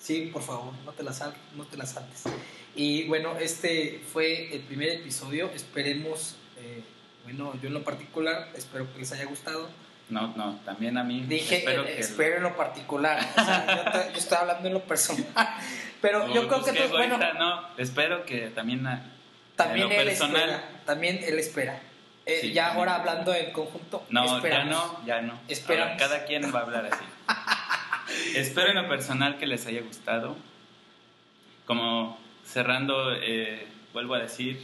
Sí, 0.00 0.30
por 0.32 0.42
favor, 0.42 0.72
no 0.84 0.92
te 0.92 1.02
las, 1.02 1.22
no 1.54 1.64
te 1.64 1.76
las 1.76 1.90
saltes. 1.90 2.24
Y 2.74 3.04
bueno, 3.04 3.36
este 3.38 4.00
fue 4.12 4.54
el 4.54 4.60
primer 4.60 4.90
episodio. 4.90 5.50
Esperemos, 5.54 6.36
eh, 6.58 6.82
bueno, 7.24 7.52
yo 7.60 7.68
en 7.68 7.74
lo 7.74 7.82
particular, 7.82 8.48
espero 8.54 8.92
que 8.92 9.00
les 9.00 9.12
haya 9.12 9.24
gustado. 9.24 9.68
No, 10.08 10.34
no, 10.36 10.58
también 10.64 10.98
a 10.98 11.04
mí. 11.04 11.24
Dije, 11.26 11.58
espero, 11.58 11.84
eh, 11.84 11.96
espero 11.98 12.36
en 12.36 12.42
lo 12.42 12.56
particular. 12.56 13.18
O 13.36 13.44
sea, 13.44 14.10
yo, 14.12 14.18
estoy 14.18 14.38
hablando 14.38 14.68
en 14.68 14.74
lo 14.74 14.82
personal. 14.82 15.26
Pero 16.00 16.32
yo 16.34 16.48
creo 16.48 16.64
que. 16.64 16.72
Tú, 16.72 16.88
bueno, 16.90 17.18
no, 17.18 17.68
espero 17.76 18.24
que 18.24 18.48
también. 18.48 18.86
también 19.54 19.92
él 19.92 20.08
espera. 20.08 20.68
También 20.84 21.20
él 21.22 21.38
espera. 21.38 21.80
Eh, 22.26 22.52
ya 22.52 22.74
ahora 22.74 22.96
hablando 22.96 23.34
en 23.34 23.52
conjunto. 23.52 24.04
No, 24.10 24.42
ya 24.42 24.64
no, 24.64 25.04
ya 25.04 25.20
no. 25.20 25.40
Esperamos. 25.48 25.96
cada 25.98 26.24
quien 26.24 26.54
va 26.54 26.60
a 26.60 26.62
hablar 26.62 26.86
así. 26.86 27.04
espero 28.36 28.70
en 28.70 28.76
lo 28.76 28.88
personal 28.88 29.38
que 29.38 29.46
les 29.46 29.66
haya 29.66 29.80
gustado. 29.82 30.36
Como 31.66 32.18
cerrando, 32.52 33.12
eh, 33.14 33.66
vuelvo 33.92 34.14
a 34.14 34.18
decir, 34.18 34.62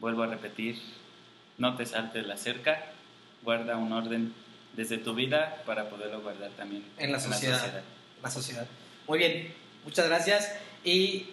vuelvo 0.00 0.22
a 0.22 0.26
repetir, 0.26 0.80
no 1.58 1.76
te 1.76 1.86
saltes 1.86 2.26
la 2.26 2.36
cerca, 2.36 2.92
guarda 3.42 3.76
un 3.76 3.92
orden 3.92 4.32
desde 4.74 4.98
tu 4.98 5.14
vida 5.14 5.62
para 5.66 5.88
poderlo 5.88 6.20
guardar 6.22 6.50
también 6.50 6.84
en 6.98 7.12
la 7.12 7.20
sociedad. 7.20 7.82
la 8.22 8.30
sociedad. 8.30 8.66
Muy 9.06 9.18
bien, 9.18 9.52
muchas 9.84 10.08
gracias 10.08 10.54
y 10.84 11.26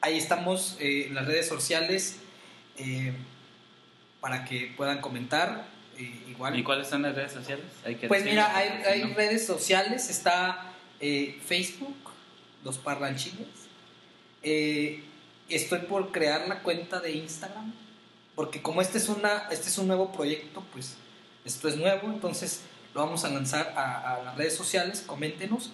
ahí 0.00 0.18
estamos 0.18 0.76
eh, 0.80 1.06
en 1.06 1.14
las 1.14 1.26
redes 1.26 1.48
sociales 1.48 2.18
eh, 2.76 3.12
para 4.20 4.44
que 4.44 4.72
puedan 4.76 5.00
comentar. 5.00 5.66
Eh, 5.98 6.24
igual. 6.28 6.58
¿Y 6.58 6.62
cuáles 6.62 6.88
son 6.88 7.02
las 7.02 7.14
redes 7.14 7.32
sociales? 7.32 7.64
pues 8.08 8.24
mira, 8.24 8.56
hay, 8.56 8.68
hay 8.86 9.02
redes 9.14 9.46
sociales, 9.46 10.10
está 10.10 10.68
Facebook, 11.00 11.96
Los 12.64 12.78
Parlanchines. 12.78 13.48
Estoy 15.56 15.80
por 15.80 16.12
crear 16.12 16.48
la 16.48 16.62
cuenta 16.62 17.00
de 17.00 17.12
Instagram, 17.12 17.72
porque 18.34 18.62
como 18.62 18.80
este 18.80 18.98
es, 18.98 19.08
una, 19.08 19.48
este 19.50 19.68
es 19.68 19.78
un 19.78 19.88
nuevo 19.88 20.12
proyecto, 20.12 20.62
pues 20.72 20.96
esto 21.44 21.68
es 21.68 21.76
nuevo, 21.76 22.08
entonces 22.08 22.62
lo 22.94 23.00
vamos 23.04 23.24
a 23.24 23.30
lanzar 23.30 23.74
a, 23.76 24.22
las 24.24 24.36
redes 24.36 24.56
sociales, 24.56 25.02
coméntenos. 25.06 25.70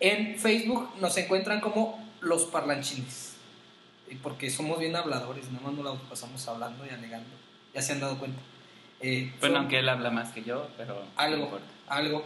En 0.00 0.38
Facebook 0.38 0.90
nos 1.00 1.16
encuentran 1.16 1.60
como 1.60 2.04
Los 2.20 2.44
Parlanchines, 2.44 3.34
porque 4.22 4.50
somos 4.50 4.78
bien 4.78 4.96
habladores, 4.96 5.50
nada 5.50 5.66
más 5.66 5.74
nos 5.74 5.84
la 5.84 6.08
pasamos 6.08 6.46
hablando 6.48 6.84
y 6.86 6.90
alegando, 6.90 7.30
ya 7.72 7.82
se 7.82 7.92
han 7.92 8.00
dado 8.00 8.18
cuenta. 8.18 8.40
Eh, 9.00 9.32
bueno, 9.40 9.58
aunque 9.58 9.80
él 9.80 9.88
habla 9.88 10.10
más 10.10 10.32
que 10.32 10.42
yo, 10.42 10.68
pero... 10.76 11.02
Algo, 11.16 11.58
algo. 11.88 12.24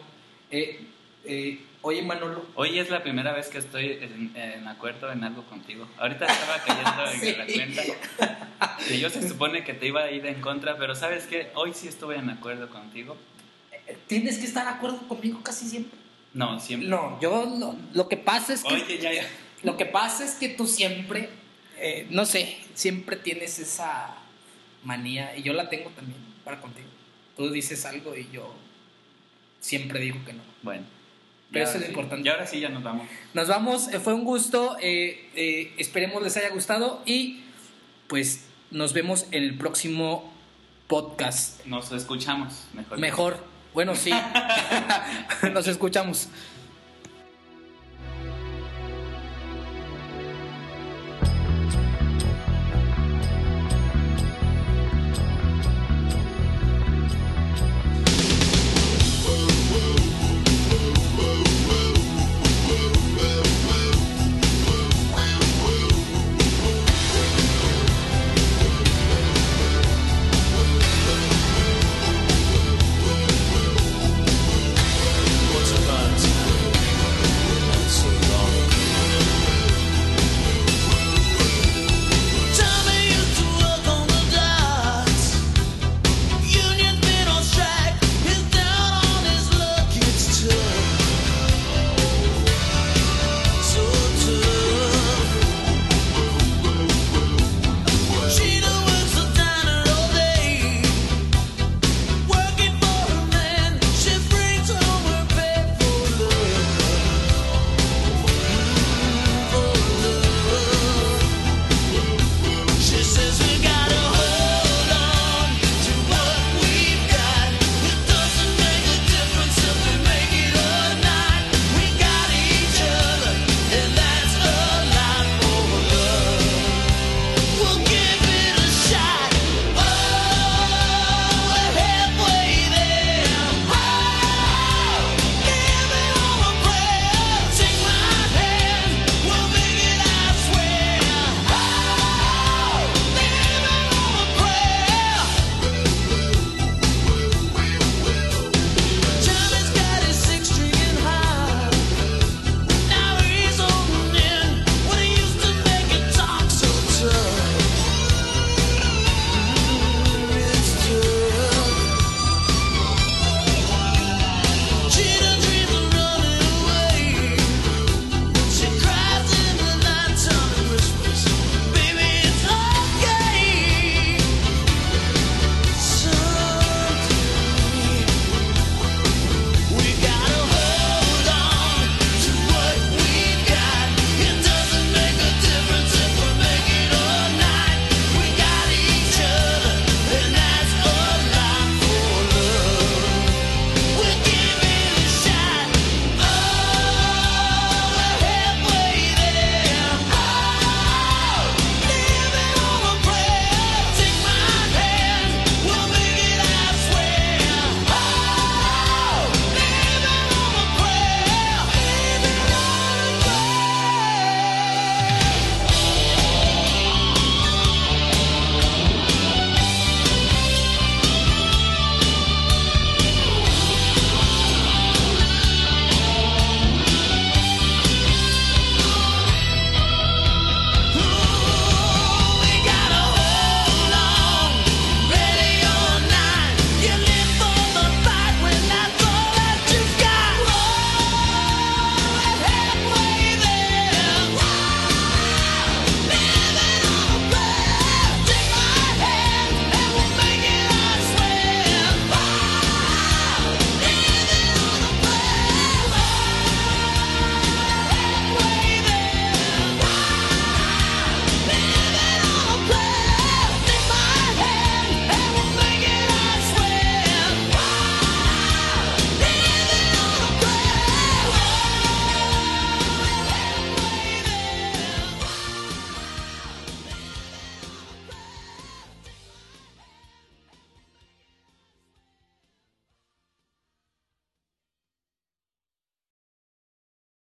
Eh, 0.50 0.86
eh, 1.24 1.60
oye, 1.82 2.02
Manolo. 2.02 2.44
Hoy 2.54 2.78
es 2.78 2.90
la 2.90 3.02
primera 3.02 3.32
vez 3.32 3.48
que 3.48 3.58
estoy 3.58 3.98
en, 4.34 4.68
acuerdo 4.68 5.10
en 5.10 5.24
algo 5.24 5.44
contigo. 5.44 5.88
Ahorita 5.98 6.26
estaba 6.26 6.58
cayendo 6.64 7.26
en 7.26 7.38
la 7.38 7.46
cuenta 7.46 8.48
que 8.86 8.98
yo 8.98 9.10
se 9.10 9.28
supone 9.28 9.64
que 9.64 9.74
te 9.74 9.86
iba 9.86 10.02
a 10.02 10.10
ir 10.10 10.26
en 10.26 10.40
contra, 10.40 10.76
pero 10.76 10.94
¿sabes 10.94 11.26
qué? 11.26 11.50
Hoy 11.54 11.72
sí 11.74 11.88
estuve 11.88 12.16
en 12.16 12.30
acuerdo 12.30 12.68
contigo 12.68 13.16
tienes 14.06 14.38
que 14.38 14.46
estar 14.46 14.64
de 14.64 14.72
acuerdo 14.72 14.98
conmigo 15.08 15.42
casi 15.42 15.68
siempre. 15.68 15.98
No, 16.34 16.60
siempre. 16.60 16.88
No, 16.88 17.18
yo 17.20 17.76
lo, 17.94 18.08
que 18.08 18.16
pasa 18.16 18.52
es 18.52 18.62
que. 18.62 19.22
Lo 19.62 19.76
que 19.76 19.86
pasa 19.86 20.24
es 20.24 20.34
que 20.34 20.50
tú 20.50 20.66
siempre, 20.66 21.30
eh, 21.78 22.06
no 22.10 22.26
sé, 22.26 22.56
siempre 22.74 23.16
tienes 23.16 23.58
esa 23.58 24.16
manía, 24.84 25.36
y 25.36 25.42
yo 25.42 25.52
la 25.52 25.68
tengo 25.68 25.90
también 25.90 26.18
para 26.44 26.60
contigo. 26.60 26.86
Tú 27.36 27.50
dices 27.50 27.84
algo 27.84 28.16
y 28.16 28.28
yo 28.30 28.54
siempre 29.60 30.00
digo 30.00 30.18
que 30.24 30.32
no. 30.32 30.42
Bueno. 30.62 30.84
Pero 31.50 31.64
eso 31.64 31.76
es 31.76 31.82
lo 31.82 31.88
importante. 31.88 32.28
Y 32.28 32.30
ahora 32.30 32.46
sí 32.46 32.60
ya 32.60 32.68
nos 32.68 32.82
vamos. 32.82 33.06
Nos 33.34 33.48
vamos, 33.48 33.88
eh, 33.88 34.00
fue 34.00 34.14
un 34.14 34.24
gusto, 34.24 34.76
eh, 34.80 35.72
esperemos 35.78 36.22
les 36.22 36.36
haya 36.36 36.50
gustado 36.50 37.02
y 37.06 37.40
pues 38.06 38.44
nos 38.70 38.92
vemos 38.92 39.26
en 39.30 39.42
el 39.44 39.56
próximo 39.56 40.32
podcast. 40.88 41.64
Nos 41.66 41.90
escuchamos, 41.92 42.66
mejor. 42.74 42.98
Mejor. 42.98 43.44
Bueno, 43.74 43.94
sí. 43.94 44.10
Nos 45.52 45.68
escuchamos. 45.68 46.28